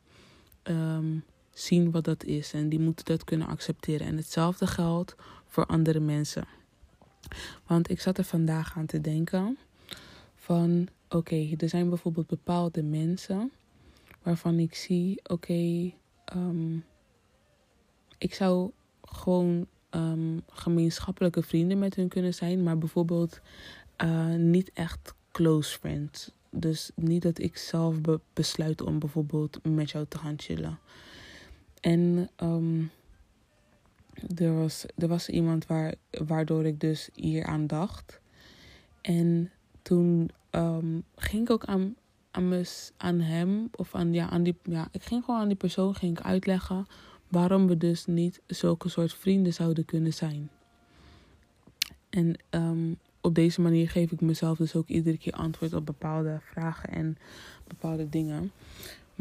[0.63, 1.23] um,
[1.53, 2.53] zien wat dat is.
[2.53, 4.07] En die moeten dat kunnen accepteren.
[4.07, 5.15] En hetzelfde geldt
[5.53, 6.45] voor andere mensen.
[7.67, 9.57] Want ik zat er vandaag aan te denken
[10.35, 13.51] van oké, er zijn bijvoorbeeld bepaalde mensen
[14.21, 15.91] waarvan ik zie oké,
[16.25, 16.77] ehm,
[18.17, 23.39] ik zou gewoon um, gemeenschappelijke vrienden met hun kunnen zijn, maar bijvoorbeeld
[24.03, 26.31] uh, niet echt close friends.
[26.49, 30.79] Dus niet dat ik zelf be besluit om bijvoorbeeld met jou te gaan chillen.
[31.79, 32.91] En um,
[34.35, 38.19] er, was, er was iemand waar, waardoor ik dus hier aan dacht.
[39.01, 41.95] En toen um, ging ik ook aan,
[42.31, 42.63] aan,
[42.97, 46.19] aan hem, of aan, ja, aan die, ja, ik ging gewoon aan die persoon ging
[46.19, 46.87] ik uitleggen
[47.27, 50.49] waarom we dus niet zulke soort vrienden zouden kunnen zijn.
[52.09, 56.39] En um, op deze manier geef ik mezelf dus ook iedere keer antwoord op bepaalde
[56.41, 57.17] vragen en
[57.67, 58.51] bepaalde dingen.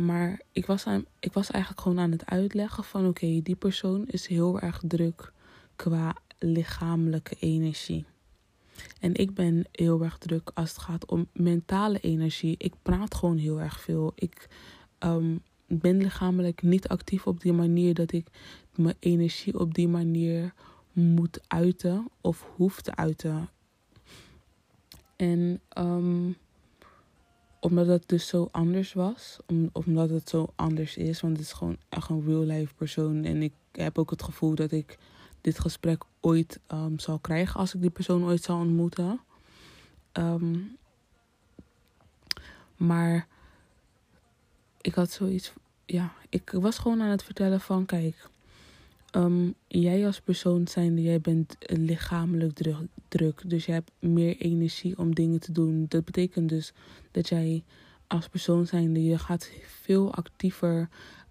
[0.05, 4.07] Maar ik was, aan, ik was eigenlijk gewoon aan het uitleggen van oké, die persoon
[4.07, 5.33] is heel erg druk
[5.77, 8.05] qua lichamelijke energie.
[9.01, 12.55] En ik ben heel erg druk als het gaat om mentale energie.
[12.59, 14.13] Ik praat gewoon heel erg veel.
[14.15, 14.49] Ik
[14.99, 18.27] um, ben lichamelijk niet actief op die manier dat ik
[18.77, 20.55] mijn energie op die manier
[20.93, 23.49] moet uiten of hoef te uiten.
[25.17, 26.37] En um,
[27.63, 31.53] omdat het dus zo anders was, om, omdat het zo anders is, want het is
[31.53, 33.25] gewoon echt een real life persoon.
[33.25, 34.99] En ik heb ook het gevoel dat ik
[35.41, 39.21] dit gesprek ooit um, zal krijgen als ik die persoon ooit zal ontmoeten.
[40.13, 40.77] Um,
[42.77, 43.27] maar
[44.81, 45.53] ik had zoiets,
[45.87, 48.29] ja, ik was gewoon aan het vertellen van, kijk,
[49.17, 52.77] Um, jij als persoon zijnde, jij bent lichamelijk druk,
[53.09, 53.43] druk.
[53.47, 55.87] Dus je hebt meer energie om dingen te doen.
[55.89, 56.73] Dat betekent dus
[57.11, 57.65] dat jij
[58.07, 60.89] als persoon zijnde, je gaat veel actiever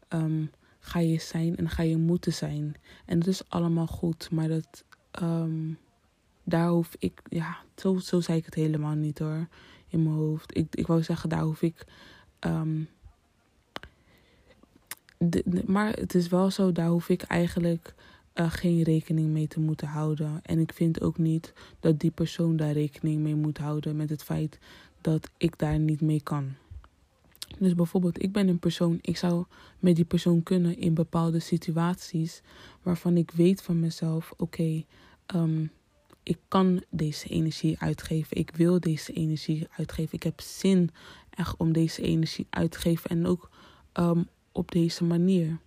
[0.09, 2.75] um, ga je zijn en ga je moeten zijn.
[3.05, 4.85] En dat is allemaal goed, maar dat,
[5.21, 5.77] um,
[6.43, 9.47] daar hoef ik, ja, zo, zo zei ik het helemaal niet hoor,
[9.87, 10.57] in mijn hoofd.
[10.57, 11.85] Ik, ik wou zeggen, daar hoef ik...
[15.65, 17.93] maar het is wel zo, daar hoef ik eigenlijk
[18.35, 20.39] uh, geen rekening mee te moeten houden.
[20.43, 24.23] En ik vind ook niet dat die persoon daar rekening mee moet houden met het
[24.23, 24.59] feit
[25.01, 26.53] dat ik daar niet mee kan.
[27.59, 29.45] Dus bijvoorbeeld, ik ben een persoon, ik zou
[29.79, 32.41] met die persoon kunnen in bepaalde situaties
[32.81, 34.83] waarvan ik weet van mezelf: oké,
[35.35, 35.71] um,
[36.23, 40.89] ik kan deze energie uitgeven, ik wil deze energie uitgeven, ik heb zin
[41.29, 43.49] echt om deze energie uit te geven en ook
[43.93, 45.57] um, op deze manier.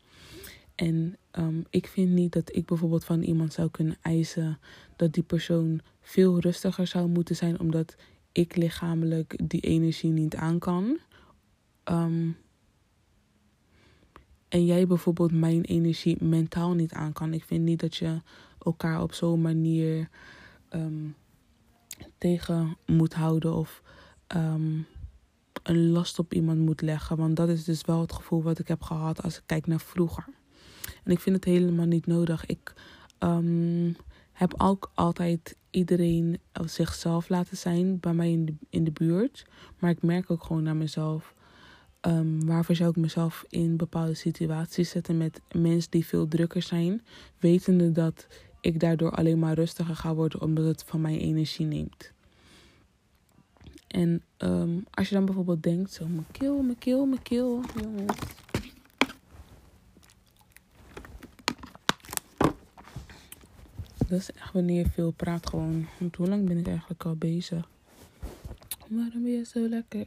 [0.75, 4.59] En um, ik vind niet dat ik bijvoorbeeld van iemand zou kunnen eisen
[4.97, 7.97] dat die persoon veel rustiger zou moeten zijn, omdat
[8.33, 10.99] ik lichamelijk die energie niet aan kan.
[11.85, 12.37] Um,
[14.49, 17.33] en jij bijvoorbeeld mijn energie mentaal niet aan kan.
[17.33, 18.21] Ik vind niet dat je
[18.59, 20.09] elkaar op zo'n manier
[20.71, 21.15] um,
[22.19, 23.83] tegen moet houden of
[25.65, 27.17] een last op iemand moet leggen.
[27.17, 29.81] Want dat is dus wel het gevoel wat ik heb gehad als ik kijk naar
[29.81, 30.25] vroeger.
[31.05, 32.47] En ik vind het helemaal niet nodig.
[32.47, 32.73] Ik
[33.19, 33.97] um,
[34.33, 39.47] heb ook altijd iedereen zichzelf laten zijn bij mij in de, in de buurt.
[39.79, 41.35] Maar ik merk ook gewoon naar mezelf.
[42.01, 47.03] Um, waarvoor zou ik mezelf in bepaalde situaties zetten met mensen die veel drukker zijn,
[47.39, 48.27] wetende dat
[48.61, 52.14] ik daardoor alleen maar rustiger ga worden omdat het van mijn energie neemt.
[53.95, 58.19] En um, als je dan bijvoorbeeld denkt, zo mijn keel, mijn keel, mijn keel, jongens.
[64.09, 65.87] Dat is echt wanneer je veel praat gewoon.
[65.99, 67.69] Want hoe lang ben ik eigenlijk al bezig?
[68.89, 70.07] Waarom ben je zo lekker?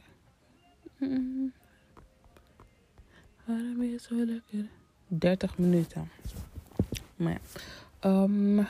[0.96, 1.52] Mm.
[3.44, 4.68] Waarom ben je zo lekker?
[5.06, 6.10] 30 minuten.
[7.16, 7.40] Maar
[8.00, 8.22] ja.
[8.22, 8.66] Um,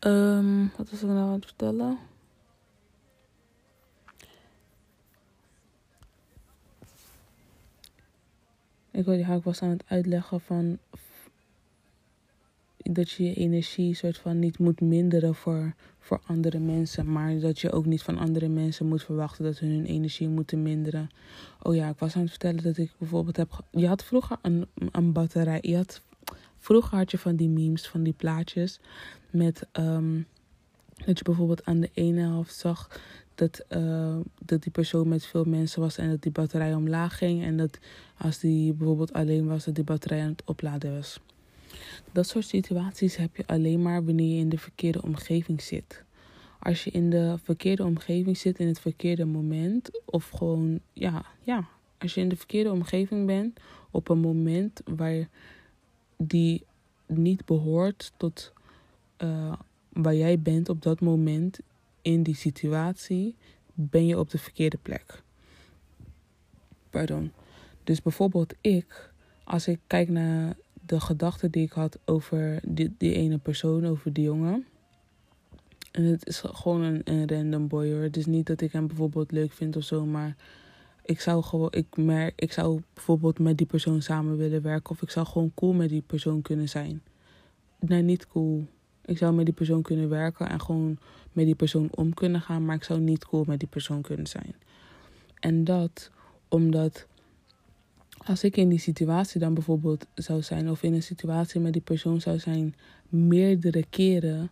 [0.00, 1.98] um, wat was ik nou aan het vertellen?
[8.90, 10.78] Ik ik was aan het uitleggen van
[12.94, 17.12] dat je je energie soort van niet moet minderen voor, voor andere mensen.
[17.12, 20.62] Maar dat je ook niet van andere mensen moet verwachten dat hun hun energie moeten
[20.62, 21.10] minderen.
[21.62, 23.60] Oh ja, ik was aan het vertellen dat ik bijvoorbeeld heb.
[23.70, 25.58] Je had vroeger een, een batterij.
[25.62, 26.02] Je had,
[26.68, 28.80] vroeger had je van die memes, van die plaatjes.
[29.30, 30.26] Met um,
[31.06, 33.00] dat je bijvoorbeeld aan de ene helft zag
[33.34, 37.42] dat, uh, dat die persoon met veel mensen was en dat die batterij omlaag ging.
[37.42, 37.78] En dat
[38.16, 41.20] als die bijvoorbeeld alleen was, dat die batterij aan het opladen was.
[42.12, 46.04] Dat soort situaties heb je alleen maar wanneer je in de verkeerde omgeving zit.
[46.58, 51.68] Als je in de verkeerde omgeving zit in het verkeerde moment, of gewoon, ja, ja,
[51.98, 55.28] als je in de verkeerde omgeving bent op een moment waar
[56.18, 56.64] die
[57.06, 58.52] niet behoort tot
[59.18, 59.52] uh,
[59.88, 61.58] waar jij bent op dat moment
[62.02, 63.34] in die situatie,
[63.74, 65.22] ben je op de verkeerde plek.
[66.90, 67.32] Pardon.
[67.84, 69.12] Dus bijvoorbeeld ik,
[69.44, 74.12] als ik kijk naar de gedachten die ik had over die, die ene persoon, over
[74.12, 74.66] die jongen.
[75.90, 78.02] En het is gewoon een, een random boy hoor.
[78.02, 80.36] Het is niet dat ik hem bijvoorbeeld leuk vind of zo, maar
[81.08, 85.02] ik zou gewoon, ik merk, ik zou bijvoorbeeld met die persoon samen willen werken of
[85.02, 87.02] ik zou gewoon cool met die persoon kunnen zijn.
[87.80, 88.66] Nee, niet cool.
[89.04, 90.98] Ik zou met die persoon kunnen werken en gewoon
[91.32, 94.26] met die persoon om kunnen gaan, maar ik zou niet cool met die persoon kunnen
[94.26, 94.54] zijn.
[95.40, 96.10] En dat
[96.48, 97.06] omdat
[98.24, 101.82] als ik in die situatie dan bijvoorbeeld zou zijn, of in een situatie met die
[101.82, 102.74] persoon zou zijn,
[103.08, 104.50] meerdere keren,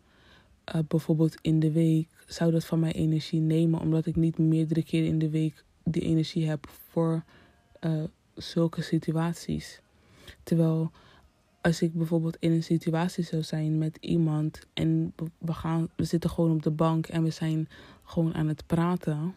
[0.74, 4.82] uh, bijvoorbeeld in de week, zou dat van mijn energie nemen, omdat ik niet meerdere
[4.82, 7.24] keren in de week die energie heb voor
[7.80, 9.80] uh, zulke situaties.
[10.42, 10.90] Terwijl
[11.60, 16.30] als ik bijvoorbeeld in een situatie zou zijn met iemand en we, gaan, we zitten
[16.30, 17.68] gewoon op de bank en we zijn
[18.04, 19.34] gewoon aan het praten,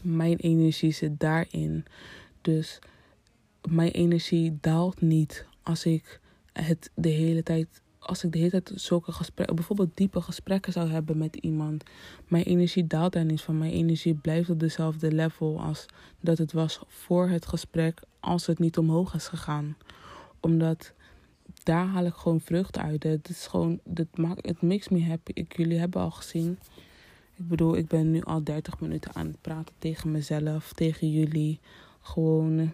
[0.00, 1.84] mijn energie zit daarin.
[2.40, 2.78] Dus
[3.68, 6.20] mijn energie daalt niet als ik
[6.52, 7.81] het de hele tijd.
[8.02, 11.84] Als ik de hele tijd zulke gesprekken, bijvoorbeeld diepe gesprekken zou hebben met iemand.
[12.28, 13.58] Mijn energie daalt daar niet van.
[13.58, 15.86] Mijn energie blijft op dezelfde level als
[16.20, 19.76] dat het was voor het gesprek, als het niet omhoog is gegaan.
[20.40, 20.92] Omdat
[21.62, 23.02] daar haal ik gewoon vrucht uit.
[23.02, 25.30] Het is gewoon, het, maakt, het makes me happy.
[25.34, 26.58] Ik, jullie hebben al gezien.
[27.34, 31.60] Ik bedoel, ik ben nu al 30 minuten aan het praten tegen mezelf, tegen jullie.
[32.00, 32.72] Gewoon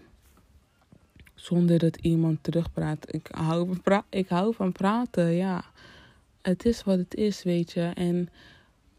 [1.39, 3.15] zonder dat iemand terugpraat.
[3.15, 5.65] Ik hou, van ik hou van praten, ja.
[6.43, 7.91] Het is wat het is, weet je.
[7.95, 8.29] En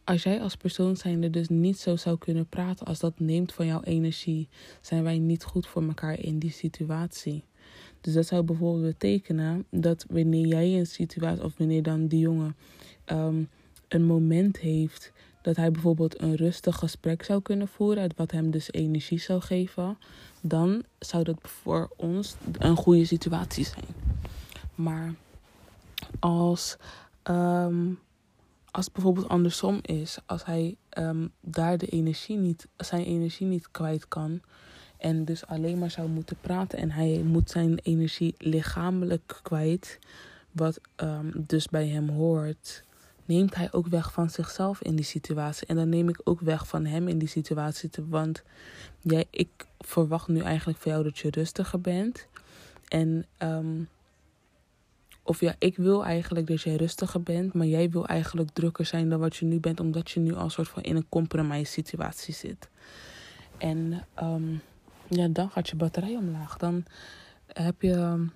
[0.03, 3.65] als jij als persoon zijnde dus niet zo zou kunnen praten als dat neemt van
[3.65, 4.47] jouw energie,
[4.81, 7.43] zijn wij niet goed voor elkaar in die situatie.
[8.01, 12.55] Dus dat zou bijvoorbeeld betekenen dat wanneer jij een situatie, of wanneer dan die jongen
[13.05, 13.49] um,
[13.87, 15.11] een moment heeft
[15.49, 19.97] dat hij bijvoorbeeld een rustig gesprek zou kunnen voeren, wat hem dus energie zou geven,
[20.41, 23.85] dan zou dat voor ons een goede situatie zijn.
[24.75, 25.13] Maar
[26.19, 26.77] als,
[27.23, 27.99] um,
[28.71, 33.71] als het bijvoorbeeld andersom is, als hij um, daar de energie niet, zijn energie niet
[33.71, 34.41] kwijt kan
[34.97, 39.99] en dus alleen maar zou moeten praten en hij moet zijn energie lichamelijk kwijt,
[40.51, 42.83] wat um, dus bij hem hoort,
[43.29, 45.67] neemt hij ook weg van zichzelf in die situatie.
[45.67, 47.89] En dan neem ik ook weg van hem in die situatie.
[48.07, 48.43] Want
[49.01, 49.49] jij, ik
[49.79, 52.27] verwacht nu eigenlijk van jou dat je rustiger bent.
[52.87, 53.87] En um,
[55.23, 59.09] of ja, ik wil eigenlijk dat jij rustiger bent, maar jij wil eigenlijk drukker zijn
[59.09, 62.33] dan wat je nu bent, omdat je nu al soort van in een compromise situatie
[62.33, 62.69] zit.
[63.57, 64.61] En um,
[65.07, 66.57] ja, dan gaat je batterij omlaag.
[66.57, 66.85] Dan
[67.47, 68.27] heb je,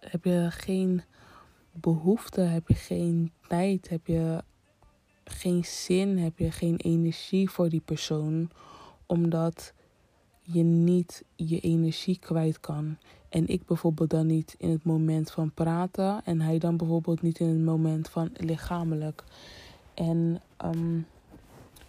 [0.00, 1.02] heb je geen
[1.72, 4.44] behoefte, heb je geen tijd, heb je
[5.24, 8.50] geen zin, heb je geen energie voor die persoon,
[9.06, 9.72] omdat
[10.42, 12.96] je niet je energie kwijt kan.
[13.28, 16.20] En ik bijvoorbeeld dan niet in het moment van praten.
[16.24, 19.24] En hij dan bijvoorbeeld niet in het moment van lichamelijk.
[19.94, 21.00] En ehm,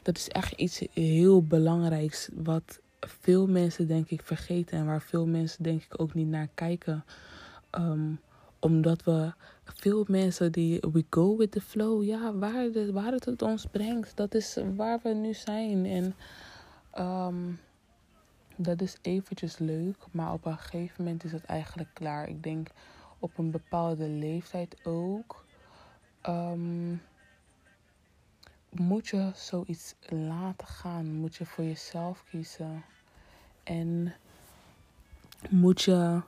[0.01, 2.29] dat is echt iets heel belangrijks.
[2.33, 4.77] Wat veel mensen denk ik vergeten.
[4.77, 7.05] En waar veel mensen denk ik ook niet naar kijken.
[7.69, 8.11] Ehm,
[8.59, 9.33] omdat we
[9.63, 12.03] veel mensen die we go with the flow.
[12.03, 14.15] Ja, waar, het, waar het ons brengt.
[14.15, 15.85] Dat is waar we nu zijn.
[15.85, 16.15] En
[17.03, 17.59] um,
[18.55, 19.97] dat is eventjes leuk.
[20.11, 22.29] Maar op een gegeven moment is het eigenlijk klaar.
[22.29, 22.67] Ik denk
[23.19, 25.45] op een bepaalde leeftijd ook.
[26.29, 27.01] Um,
[28.69, 31.13] moet je zoiets laten gaan.
[31.13, 32.83] Moet je voor jezelf kiezen.
[33.63, 34.13] En
[35.49, 36.21] moet je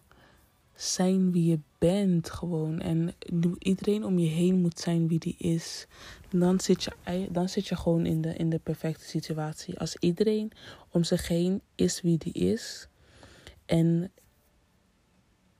[0.79, 2.79] zijn wie je bent gewoon.
[2.79, 3.15] En
[3.57, 5.87] iedereen om je heen moet zijn wie die is.
[6.29, 9.79] Dan zit je, dan zit je gewoon in de, in de perfecte situatie.
[9.79, 10.51] Als iedereen
[10.89, 12.87] om zich heen is wie die is.
[13.65, 14.11] En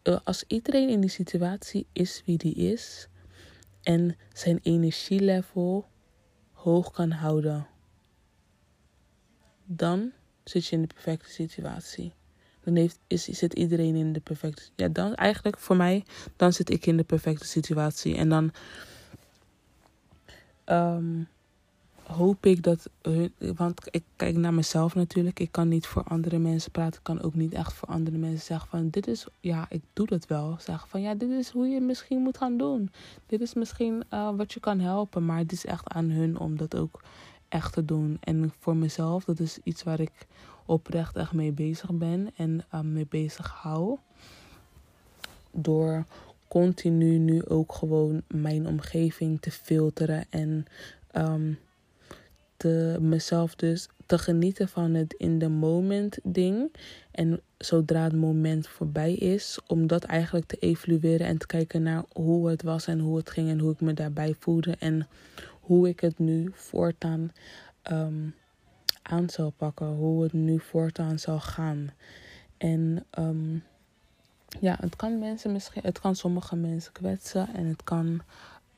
[0.01, 3.07] eh, als iedereen in die situatie is wie die is.
[3.82, 5.86] En zijn energielevel
[6.51, 7.67] hoog kan houden.
[9.65, 10.11] Dan
[10.43, 12.13] zit je in de perfecte situatie.
[12.64, 14.62] Dan heeft, is, zit iedereen in de perfecte...
[14.76, 16.03] Ja, dan eigenlijk voor mij,
[16.36, 18.16] dan zit ik in de perfecte situatie.
[18.16, 18.51] En dan
[20.66, 21.28] um,
[22.03, 22.89] hoop ik dat.
[23.55, 25.39] Want ik kijk naar mezelf natuurlijk.
[25.39, 26.97] Ik kan niet voor andere mensen praten.
[26.97, 28.89] Ik kan ook niet echt voor andere mensen zeggen van...
[28.89, 29.26] Dit is...
[29.39, 30.55] Ja, ik doe dat wel.
[30.60, 32.91] Zeggen van ja, dit is hoe je misschien moet gaan doen.
[33.26, 35.26] Dit is misschien uh, wat je kan helpen.
[35.26, 37.01] Maar het is echt aan hun om dat ook
[37.47, 38.18] echt te doen.
[38.20, 40.12] En voor mezelf, dat is iets waar ik
[40.70, 43.97] oprecht echt mee bezig ben en uh, mee bezig hou.
[45.51, 46.05] Door
[46.47, 50.65] continu nu ook gewoon mijn omgeving te filteren en
[51.15, 51.59] um,
[52.57, 56.76] te, mezelf dus te genieten van het in the moment ding.
[57.11, 62.03] En zodra het moment voorbij is, om dat eigenlijk te evalueren en te kijken naar
[62.13, 65.07] hoe het was en hoe het ging en hoe ik me daarbij voelde en
[65.59, 67.32] hoe ik het nu voortaan
[67.91, 68.34] um,
[69.10, 71.91] aan zal pakken, hoe het nu voortaan zal gaan.
[72.57, 73.64] En um,
[74.60, 78.22] ja, het kan mensen misschien, het kan sommige mensen kwetsen en het kan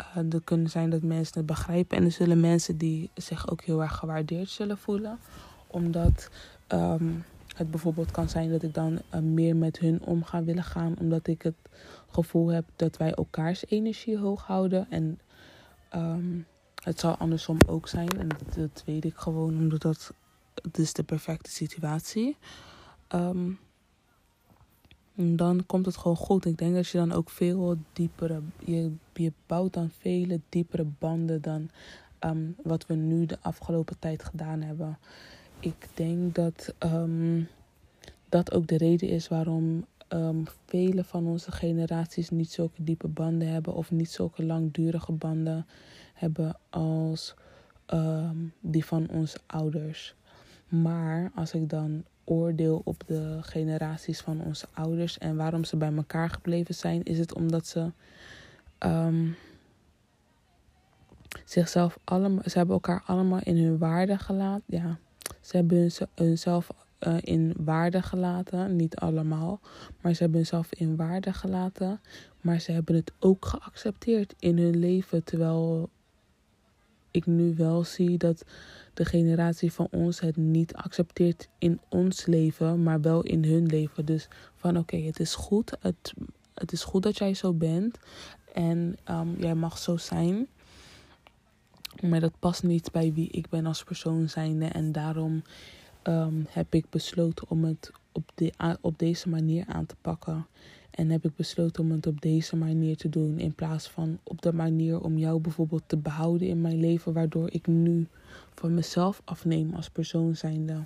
[0.01, 1.97] uh, er kunnen zijn dat mensen het begrijpen.
[1.97, 5.19] En er zullen mensen die zich ook heel erg gewaardeerd zullen voelen.
[5.67, 6.29] Omdat
[6.67, 7.23] um,
[7.55, 10.95] het bijvoorbeeld kan zijn dat ik dan uh, meer met hun om ga willen gaan.
[10.99, 11.55] Omdat ik het
[12.11, 14.87] gevoel heb dat wij elkaars energie hoog houden.
[14.89, 15.19] En
[15.95, 16.45] um,
[16.83, 18.09] het zal andersom ook zijn.
[18.19, 20.13] En dat, dat weet ik gewoon omdat dat
[20.53, 22.37] het is de perfecte situatie.
[23.15, 23.59] Um,
[25.13, 26.45] dan komt het gewoon goed.
[26.45, 28.41] Ik denk dat je dan ook veel diepere.
[28.65, 31.69] Je, je bouwt dan vele diepere banden dan
[32.19, 34.97] um, wat we nu de afgelopen tijd gedaan hebben.
[35.59, 37.47] Ik denk dat um,
[38.29, 43.47] dat ook de reden is waarom um, vele van onze generaties niet zulke diepe banden
[43.47, 45.65] hebben of niet zulke langdurige banden
[46.13, 47.35] hebben als
[48.59, 50.15] die van onze ouders.
[50.71, 55.93] Maar als ik dan oordeel op de generaties van onze ouders en waarom ze bij
[55.95, 57.91] elkaar gebleven zijn, is het omdat ze
[58.79, 59.35] um,
[61.45, 64.63] zichzelf allemaal, ze hebben elkaar allemaal in hun waarde gelaten.
[64.65, 64.97] Ja,
[65.41, 66.69] ze hebben hunzelf
[66.99, 69.59] uh, in waarde gelaten, niet allemaal,
[70.01, 72.01] maar ze hebben hunzelf in waarde gelaten,
[72.41, 75.89] maar ze hebben het ook geaccepteerd in hun leven, terwijl
[77.11, 78.45] ik nu wel zie dat
[78.93, 84.05] de generatie van ons het niet accepteert in ons leven, maar wel in hun leven.
[84.05, 85.77] Dus van oké, het is goed.
[85.79, 86.13] Het,
[86.53, 87.97] het is goed dat jij zo bent.
[88.53, 90.47] En um, jij mag zo zijn.
[92.01, 94.65] Maar dat past niet bij wie ik ben als persoon zijnde.
[94.65, 95.43] En daarom
[96.03, 100.47] um, heb ik besloten om het op, de, op deze manier aan te pakken.
[100.91, 103.39] En heb ik besloten om het op deze manier te doen.
[103.39, 107.13] In plaats van op de manier om jou bijvoorbeeld te behouden in mijn leven.
[107.13, 108.07] Waardoor ik nu
[108.55, 110.79] van mezelf afneem als persoon zijnde.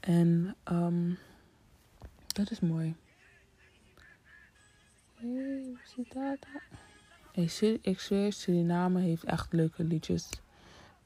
[0.00, 1.18] En um,
[2.26, 2.94] dat is mooi.
[5.14, 6.38] Hey, ziet dat?
[7.82, 10.28] Ik zweer, Suriname heeft echt leuke liedjes.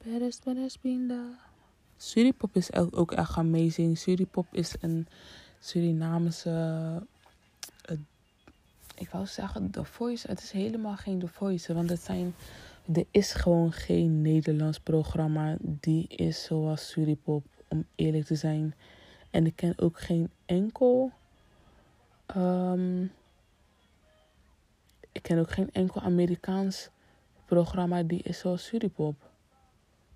[0.03, 1.39] Beres, beres, binda.
[1.97, 3.97] Suripop is ook echt amazing.
[3.97, 5.07] Suripop is een
[5.59, 7.07] Surinamese
[8.95, 10.27] ik wou zeggen The Voice.
[10.27, 11.73] Het is helemaal geen The Voice.
[11.73, 12.35] Want het zijn,
[12.93, 17.45] er is gewoon geen Nederlands programma die is zoals Suripop.
[17.67, 18.75] Om eerlijk te zijn.
[19.29, 21.11] En ik ken ook geen enkel.
[22.37, 23.11] Um,
[25.11, 26.89] ik ken ook geen enkel Amerikaans
[27.45, 29.15] programma die is zoals Suripop.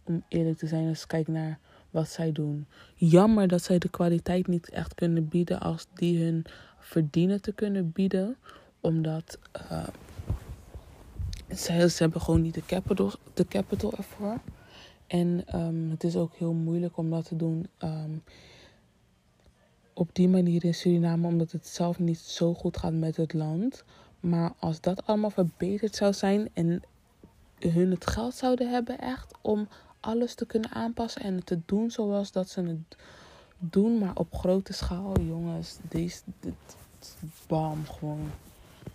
[0.04, 1.60] Om eerlijk te zijn, als ik kijk naar
[1.90, 2.68] wat zij doen.
[2.96, 6.46] Jammer dat zij de kwaliteit niet echt kunnen bieden als die hun
[6.80, 8.38] verdienen te kunnen bieden.
[8.88, 9.38] Omdat
[9.72, 9.88] uh,
[11.56, 14.40] ze, hebben gewoon niet de capital, de capital ervoor.
[15.08, 18.24] En um, het is ook heel moeilijk om dat te doen um,
[19.94, 23.84] op die manier in Suriname, omdat het zelf niet zo goed gaat met het land.
[24.20, 26.82] Maar als dat allemaal verbeterd zou zijn en
[27.60, 29.68] hun het geld zouden hebben echt om
[30.00, 32.98] alles te kunnen aanpassen en te doen zoals dat ze het
[33.58, 36.54] doen, maar op grote schaal, jongens, deze, dit,
[37.48, 38.30] bam, gewoon.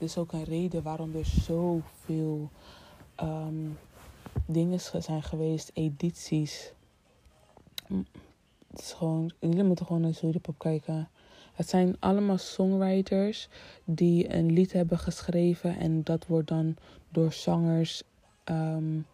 [0.02, 2.50] Is ook een reden waarom er zoveel
[3.22, 3.78] um,
[4.46, 6.72] dingen zijn geweest, edities.
[8.70, 11.08] Het is gewoon, jullie moeten gewoon naar Zuidpop kijken.
[11.54, 13.48] Het zijn allemaal songwriters
[13.84, 16.76] die een lied hebben geschreven en dat wordt dan
[17.08, 18.02] door zangers
[18.44, 19.06] um,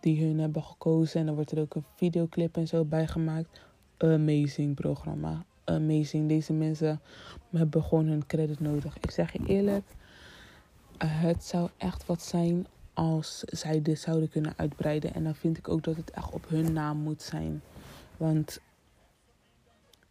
[0.00, 1.20] die hun hebben gekozen.
[1.20, 3.60] En dan wordt er ook een videoclip en zo bij gemaakt.
[3.96, 5.44] Amazing programma.
[5.68, 6.28] Amazing.
[6.28, 7.00] Deze mensen
[7.50, 8.96] hebben gewoon hun credit nodig.
[8.98, 9.84] Ik zeg je eerlijk,
[11.04, 15.14] het zou echt wat zijn als zij dit zouden kunnen uitbreiden.
[15.14, 17.62] En dan vind ik ook dat het echt op hun naam moet zijn.
[18.16, 18.60] Want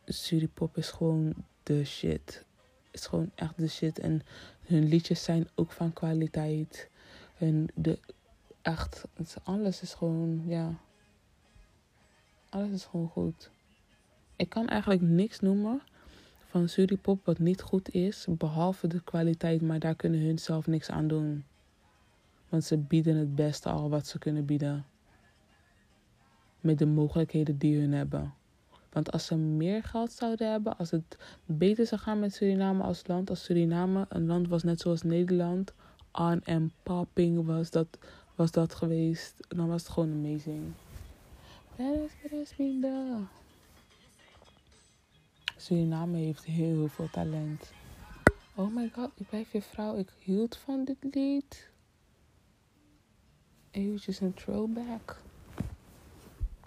[0.06, 1.34] Suripop is gewoon
[1.64, 2.46] de shit.
[2.92, 4.00] Is gewoon echt de shit.
[4.00, 4.22] En
[4.62, 6.90] hun liedjes zijn ook van kwaliteit.
[7.38, 8.00] En de,
[8.62, 9.04] echt,
[9.44, 10.74] alles is gewoon, ja.
[12.50, 13.50] Alles is gewoon goed.
[14.38, 15.82] Ik kan eigenlijk niks noemen
[16.46, 20.90] van Suripop wat niet goed is, behalve de kwaliteit, maar daar kunnen hun zelf niks
[20.90, 21.44] aan doen.
[22.50, 24.86] Want ze bieden het beste al wat ze kunnen bieden.
[26.60, 28.34] Met de mogelijkheden die hun hebben.
[28.92, 33.08] Want als ze meer geld zouden hebben, als het beter zou gaan met Suriname als
[33.08, 35.74] land, als Suriname een land was net zoals Nederland,
[36.12, 37.88] on and popping was dat,
[38.36, 40.64] was dat geweest, dan was het gewoon amazing.
[45.58, 47.72] Suriname heeft heel veel talent.
[48.56, 49.98] Oh my god, ik blijf je vrouw.
[49.98, 51.70] Ik hield van dit lied.
[53.72, 55.22] Eventjes een throwback.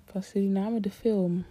[0.04, 1.44] Van Suriname, de film.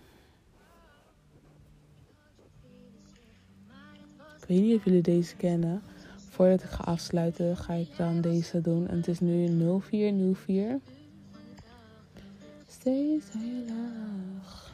[4.42, 5.82] Ik weet niet of jullie deze kennen.
[6.30, 8.88] Voordat ik ga afsluiten, ga ik dan deze doen.
[8.88, 9.48] En het is nu
[9.82, 10.80] 0404.
[12.68, 14.69] Steeds je laag.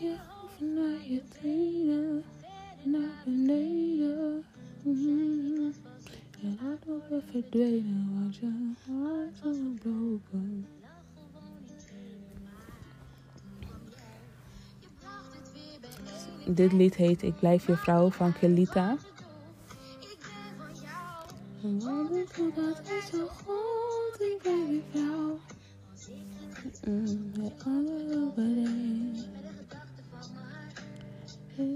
[0.00, 0.16] Je
[0.58, 2.24] naar je tenen,
[2.82, 4.44] naar beneden.
[6.42, 6.58] En
[7.30, 10.66] verdwenen, want je hart gebroken.
[16.46, 18.96] Dit lied heet Ik blijf je vrouw van Kelita.
[21.60, 25.38] Want ik voel dat is zo goed, ik blijf je vrouw.
[27.36, 29.37] Met alle overeen.
[31.58, 31.66] Zij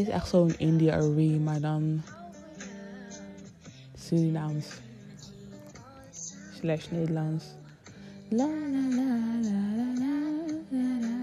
[0.00, 2.02] is echt zo'n India Arie, maar dan
[3.98, 4.66] Surinaams.
[6.60, 7.44] Slash Nederlands.
[8.30, 9.10] La la la
[9.40, 10.16] la la la
[10.70, 11.16] la la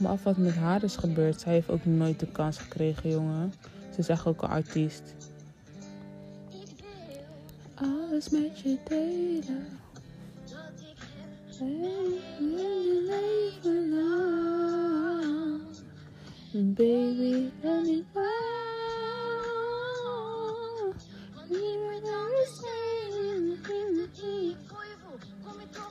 [0.00, 1.40] me af wat met haar is gebeurd.
[1.40, 3.52] Zij heeft ook nooit de kans gekregen, jongen.
[3.92, 5.02] Ze is echt ook een artiest.
[7.74, 9.66] Alles met je delen.
[13.08, 15.60] Leven lang.
[16.52, 18.04] Baby, ben ik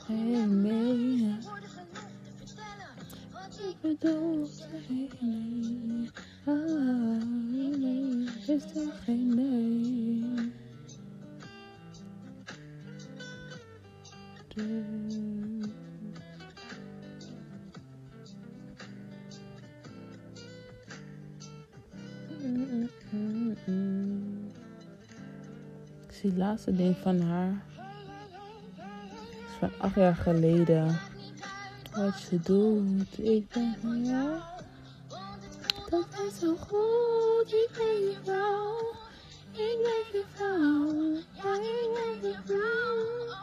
[0.06, 1.38] Hey, mee
[3.80, 4.88] bedoel zeg
[9.06, 9.77] nee.
[26.48, 27.62] Laatste ding van haar.
[29.46, 31.00] is van acht jaar geleden
[31.92, 33.18] wat je doet.
[33.18, 34.38] Ik ben van jou.
[35.90, 38.92] Dat is zo goed, ik ben je vrouw.
[39.52, 41.12] Ik blijf je vrouw.
[41.42, 43.36] Ja, ik blijf je vrouw.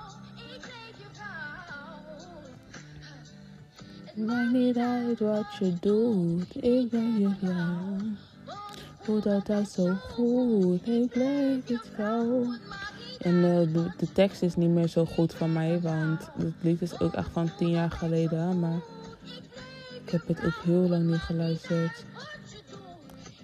[4.04, 6.56] Het maakt niet uit wat je doet.
[6.64, 7.98] Ik ben je vrouw.
[9.00, 10.88] Voelt dat zo goed.
[10.88, 12.46] Ik blijf je vrouw.
[13.26, 16.82] En uh, de, de, tekst is niet meer zo goed van mij, want het lied
[16.82, 18.60] is ook echt van tien jaar geleden.
[18.60, 18.80] Maar
[20.04, 22.06] ik heb het ook heel lang niet geluisterd.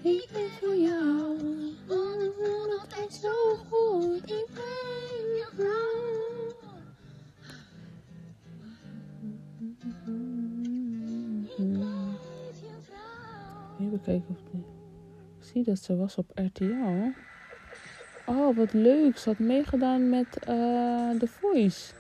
[0.01, 0.71] Ik ben
[3.21, 4.31] zo goed.
[13.79, 14.61] Even kijken of.
[15.39, 17.29] Ik zie dat ze was op RTL.
[18.25, 19.17] Oh, wat leuk.
[19.17, 21.93] Ze had meegedaan met uh, The Voice.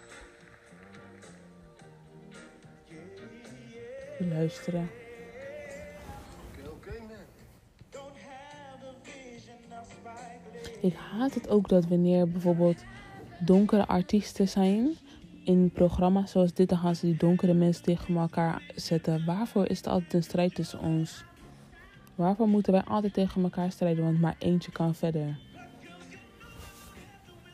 [4.29, 4.89] Luisteren.
[10.81, 12.83] Ik haat het ook dat wanneer bijvoorbeeld
[13.39, 14.89] donkere artiesten zijn
[15.43, 19.25] in programma's zoals dit, dan gaan ze die donkere mensen tegen elkaar zetten.
[19.25, 21.23] Waarvoor is het altijd een strijd tussen ons?
[22.15, 24.03] Waarvoor moeten wij altijd tegen elkaar strijden?
[24.03, 25.37] Want maar eentje kan verder.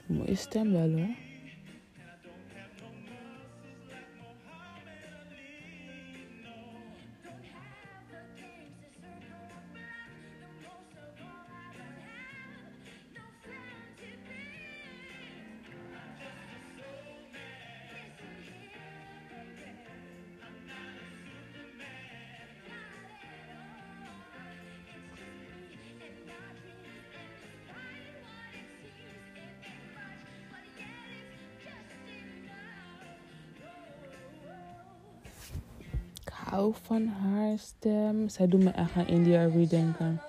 [0.07, 1.17] Mooie stem wel
[36.75, 38.29] van haar stem.
[38.29, 40.21] Zij doet me echt aan India Arie denken.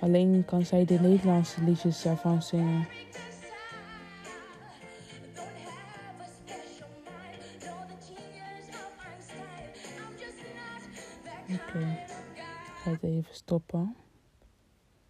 [0.00, 2.86] Alleen kan zij de Nederlandse liedjes ervan zingen.
[11.52, 11.78] Oké,
[12.34, 13.96] ik ga het even stoppen.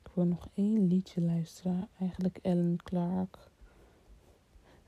[0.02, 1.88] Ik wil nog één liedje luisteren.
[2.00, 3.38] Eigenlijk Ellen Clark.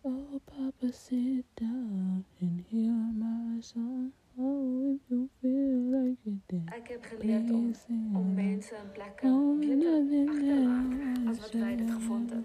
[0.01, 4.13] Oh, papa, sit down and hear my song.
[4.37, 6.17] Oh, you feel like
[6.47, 6.67] then.
[6.77, 7.73] Ik heb geleerd om,
[8.15, 12.45] om mensen en plekken binnen als wat wij dit gevonden.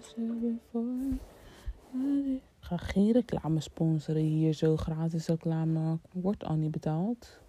[2.34, 5.98] Ik ga geen reclame sponsoren hier, zo gratis reclame.
[6.12, 7.40] Wordt al niet betaald.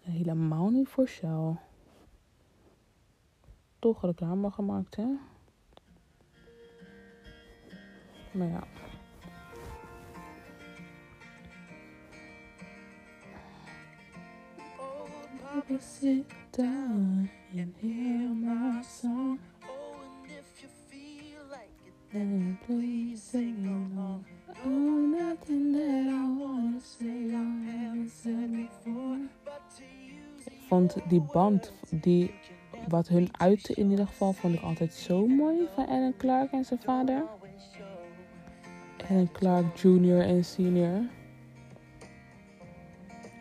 [0.00, 1.56] Helemaal niet voor Shell.
[3.78, 5.06] Toch reclame gemaakt, hè?
[8.32, 8.79] Maar ja.
[15.54, 19.38] Baby, sit down and hear my song.
[22.12, 24.24] And please sing along.
[24.64, 29.18] Oh, nothing that I wanna say I haven't said before.
[30.44, 32.34] Ik vond die band, die,
[32.88, 36.64] wat hun uitte in ieder geval, vond ik altijd zo mooi van Alan Clark en
[36.64, 37.24] zijn vader.
[39.08, 40.20] Alan Clark Jr.
[40.20, 41.08] en Senior.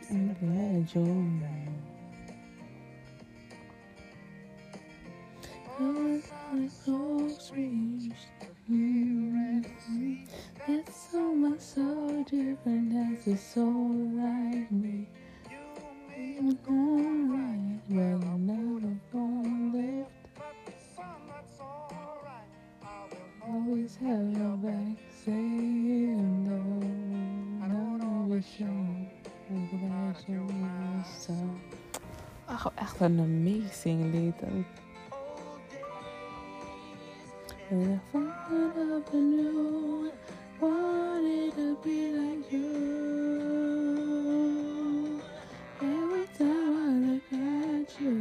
[0.09, 1.88] Alan Jr.
[10.67, 15.07] It's so much so different as a soul like me.
[15.49, 15.61] You're
[17.29, 20.11] right, but you never gone left.
[23.47, 26.61] Always have your back, saying no.
[27.67, 29.07] None of it shown.
[29.49, 30.45] Without you,
[31.19, 31.33] so.
[32.49, 34.35] Oh, echt een amazing lied.
[37.71, 40.11] If I never knew
[41.51, 42.65] to be like you.
[45.79, 48.15] Every time I look at you,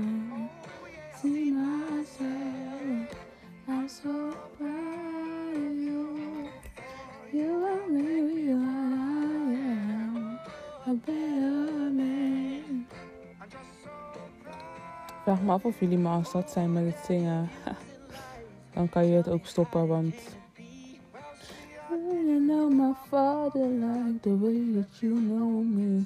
[1.17, 3.09] see myself.
[3.69, 6.51] I'm so proud of you.
[7.33, 7.89] You are
[8.53, 8.57] I
[9.65, 10.39] am,
[10.87, 12.87] a better man.
[15.25, 17.49] Vraag me af of jullie me zijn met het zingen.
[18.79, 20.15] Dan kan je het ook stoppen, want...
[21.91, 26.05] You know my father like the way that you know me.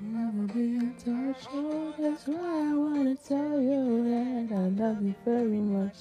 [0.00, 5.14] Never be in touch, oh, that's why I wanna tell you that I love you
[5.24, 5.96] very much.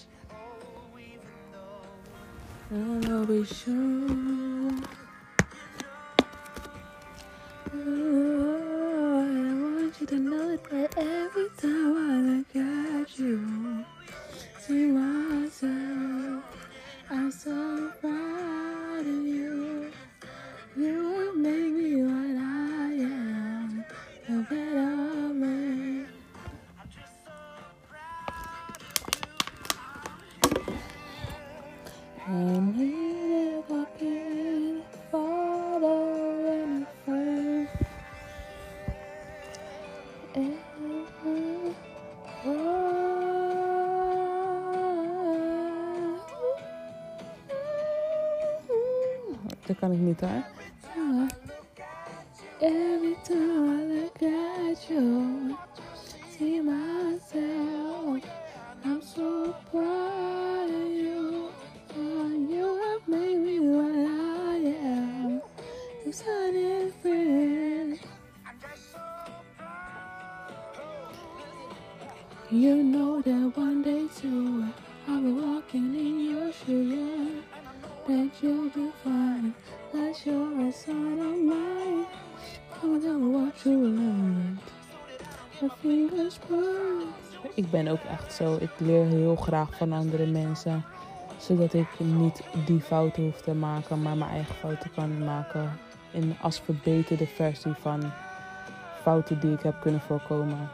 [2.72, 4.50] I'll always show.
[10.02, 13.86] I don't know it that every time I look at you,
[14.58, 16.39] see myself?
[49.90, 50.59] Kan ik niet hoor.
[88.40, 88.58] Zo.
[88.60, 90.84] Ik leer heel graag van andere mensen.
[91.38, 95.80] Zodat ik niet die fouten hoef te maken, maar mijn eigen fouten kan maken.
[96.12, 98.12] In als verbeterde versie van
[99.02, 100.70] fouten die ik heb kunnen voorkomen.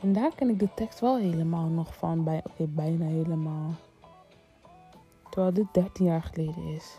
[0.00, 2.24] En daar ken ik de tekst wel helemaal nog van.
[2.24, 3.70] Bij, bijna helemaal.
[5.30, 6.98] Terwijl dit 13 jaar geleden is.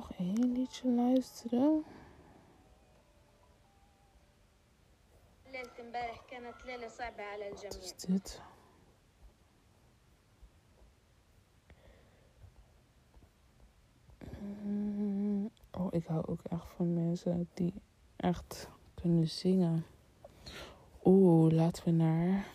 [0.00, 1.84] nog één liedje luisteren.
[7.62, 8.40] Wat is dit?
[14.62, 17.74] Mm, oh, ik hou ook echt van mensen die
[18.16, 19.86] echt kunnen zingen.
[21.04, 22.46] Oeh, laten we naar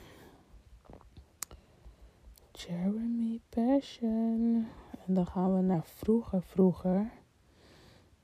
[2.52, 4.68] Jeremy Passion.
[5.06, 7.24] En dan gaan we naar vroeger, vroeger.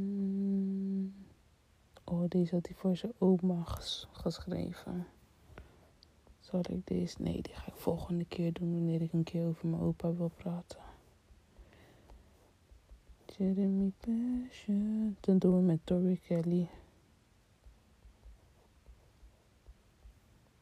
[2.04, 5.06] Oh, deze had hij voor zijn oma ges- geschreven.
[6.40, 7.16] Zal ik deze?
[7.22, 10.30] Nee, die ga ik volgende keer doen wanneer ik een keer over mijn opa wil
[10.36, 10.80] praten.
[13.26, 15.16] Jeremy Passion.
[15.20, 16.68] Dan doen we met Tori Kelly.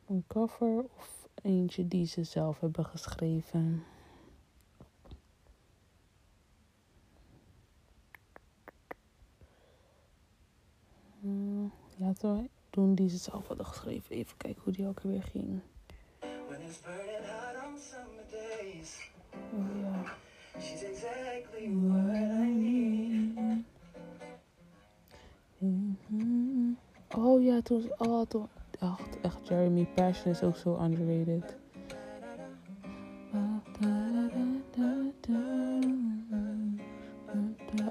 [0.07, 3.85] Een cover of eentje die ze zelf hebben geschreven.
[11.99, 14.17] Laten we doen die ze zelf hadden geschreven.
[14.17, 15.61] Even kijken hoe die ook weer ging.
[19.53, 20.17] Oh ja.
[20.61, 23.65] she's exactly what I need.
[25.59, 26.73] Mhm.
[27.17, 28.49] Oh ja, toen, oh, toen,
[28.81, 31.57] echt, echt, Jeremy Passion is ook zo underrated.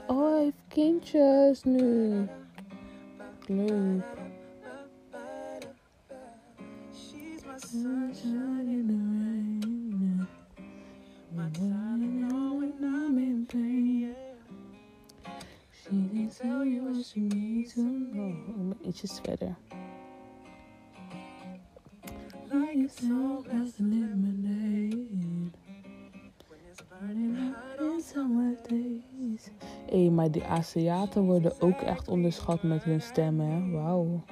[0.08, 2.28] Oh, hij heeft kindjes nu.
[3.50, 4.04] Leuk.
[6.92, 10.28] She's my sunshine in the rain.
[11.34, 14.16] My time to know when I'm in pain.
[15.72, 18.76] She didn't tell you what she needs to know.
[18.86, 19.56] Ietsjes verder.
[22.52, 24.57] Like a song that's lemonade.
[29.60, 29.76] Days.
[29.90, 33.72] Hé, maar die Aziaten worden ook echt onderschat met hun stemmen?
[33.72, 34.24] Wauw.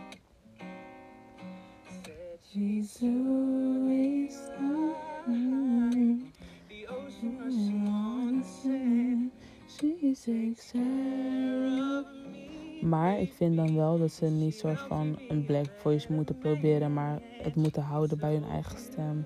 [12.82, 16.93] Maar ik vind dan wel dat ze niet soort van een black voice moeten proberen,
[16.93, 19.26] maar het moeten houden bij hun eigen stem.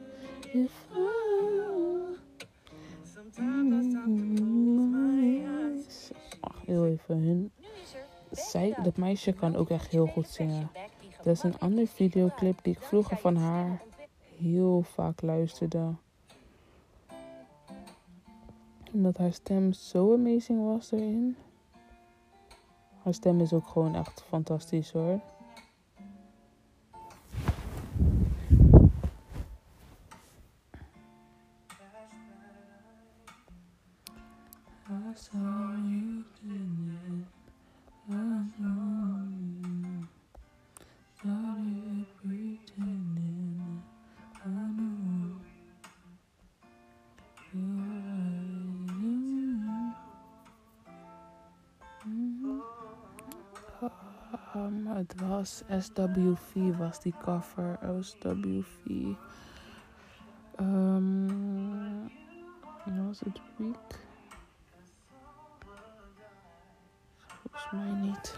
[3.13, 3.78] Sometimes
[6.69, 7.17] heel even.
[7.17, 7.51] Hun,
[8.31, 10.71] zij, dat meisje kan ook echt heel goed zingen.
[11.23, 13.81] Dat is een andere videoclip die ik vroeger van haar
[14.37, 15.93] heel vaak luisterde.
[18.93, 21.37] Omdat haar stem zo amazing was erin.
[23.03, 25.19] Haar stem is ook gewoon echt fantastisch hoor.
[35.19, 36.25] Saw it.
[54.55, 57.79] Um, het was SWV, was die cover.
[58.01, 59.15] SWV.
[60.59, 62.09] Um,
[63.07, 64.08] was het week?
[67.51, 68.37] Volgens mij niet.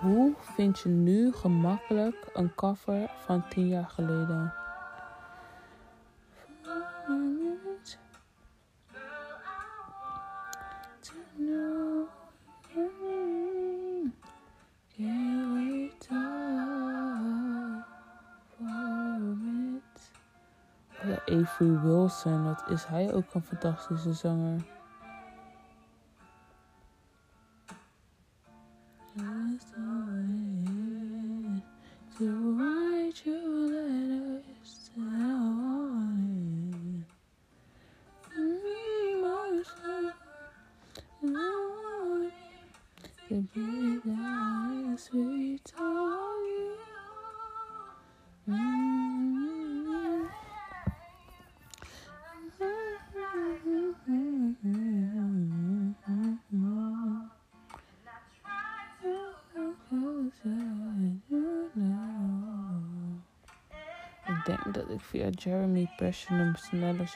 [0.00, 4.65] Hoe vind je nu gemakkelijk een cover van 10 jaar geleden?
[21.36, 24.75] Avery Wilson, wat is hij ook een fantastische zanger.
[66.16, 67.06] Jeremy Passion hem sneller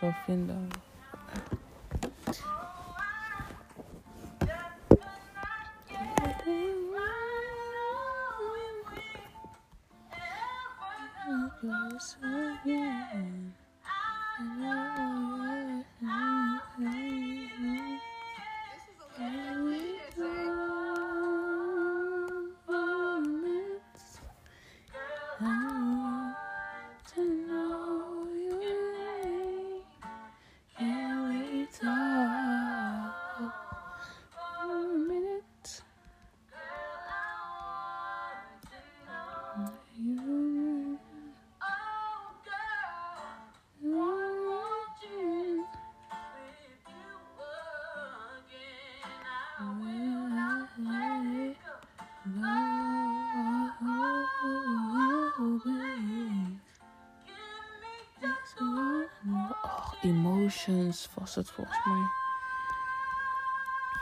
[60.02, 62.02] Emotions was het volgens mij.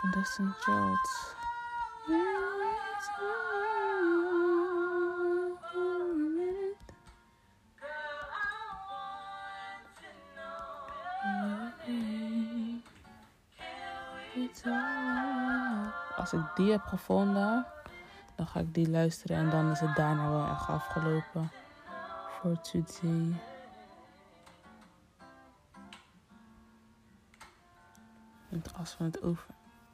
[0.01, 1.37] Van Destiny Child.
[16.17, 17.67] Als ik die heb gevonden,
[18.37, 21.51] dan ga ik die luisteren en dan is het daarna wel echt afgelopen
[22.41, 23.48] voor today.
[28.99, 29.47] Als we het over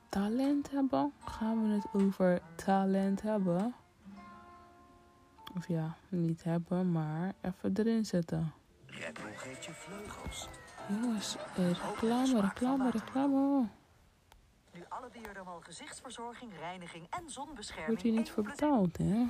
[0.09, 3.75] talent hebben, gaan we het over talent hebben.
[5.57, 8.53] Of ja, niet hebben, maar even erin zetten.
[8.87, 10.49] Red Bull geeft je vleugels.
[10.89, 13.69] Jongens, eh, reclame, reclame, reclame.
[14.73, 17.87] Nu alle Biodermal gezichtsverzorging, reiniging en zonbescherming.
[17.87, 19.27] Wordt hier niet voor betaald, hè?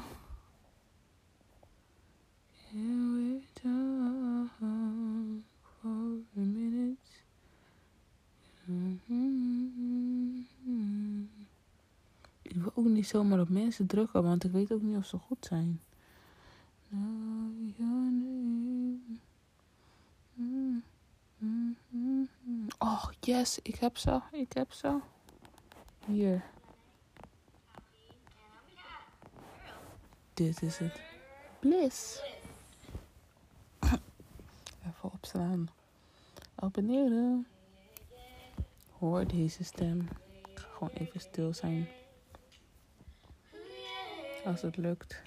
[2.71, 4.51] Can we talk
[5.81, 7.23] for a minute?
[12.43, 15.19] Ik wil ook niet zomaar op mensen drukken, want ik weet ook niet of ze
[15.19, 15.81] goed zijn.
[22.79, 24.99] Oh, yes, ik heb ze, ik heb ze.
[26.07, 26.45] Hier.
[30.35, 31.01] Dit is het.
[31.61, 32.23] Bliss.
[33.81, 35.69] Even opslaan.
[36.55, 37.47] Abonneren.
[38.99, 40.01] Hoor deze stem.
[40.45, 41.89] Ik ga gewoon even stil zijn.
[44.45, 45.23] Als het lukt.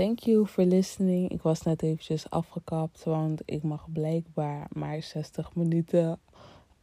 [0.00, 1.30] Thank you for listening.
[1.30, 6.18] Ik was net eventjes afgekapt, want ik mag blijkbaar maar 60 minuten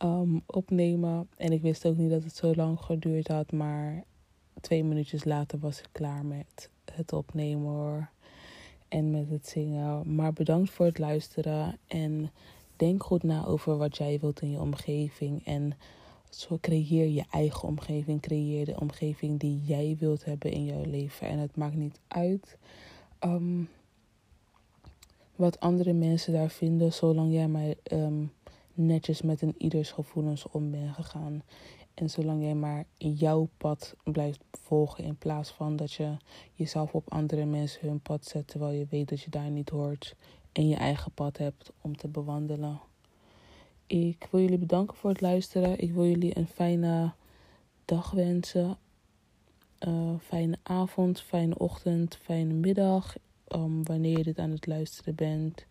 [0.03, 1.29] um, opnemen.
[1.37, 4.03] En ik wist ook niet dat het zo lang geduurd had, maar
[4.61, 8.09] twee minuutjes later was ik klaar met het opnemen hoor.
[8.87, 10.15] En met het zingen.
[10.15, 11.77] Maar bedankt voor het luisteren.
[11.87, 12.31] En
[12.75, 15.45] denk goed na over wat jij wilt in je omgeving.
[15.45, 15.73] En
[16.61, 18.21] creëer je eigen omgeving.
[18.21, 21.27] Creëer de omgeving die jij wilt hebben in jouw leven.
[21.27, 22.57] En het maakt niet uit
[23.19, 23.63] ehm,
[25.35, 28.25] wat andere mensen daar vinden, zolang jij maar ehm,
[28.73, 31.43] netjes met een ieders gevoelens om bent gegaan.
[31.93, 36.17] En zolang jij maar jouw pad blijft volgen in plaats van dat je
[36.53, 40.15] jezelf op andere mensen hun pad zet terwijl je weet dat je daar niet hoort
[40.51, 42.79] en je eigen pad hebt om te bewandelen.
[43.87, 45.79] Ik wil jullie bedanken voor het luisteren.
[45.79, 47.11] Ik wil jullie een fijne
[47.85, 48.77] dag wensen.
[49.79, 53.15] Uh, fijne avond, fijne ochtend, fijne middag.
[53.55, 55.65] Um, wanneer je dit aan het luisteren bent.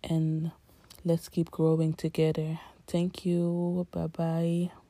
[0.00, 0.52] En
[1.02, 2.60] let's keep growing together.
[2.84, 3.84] Thank you.
[3.90, 4.81] Bye bye.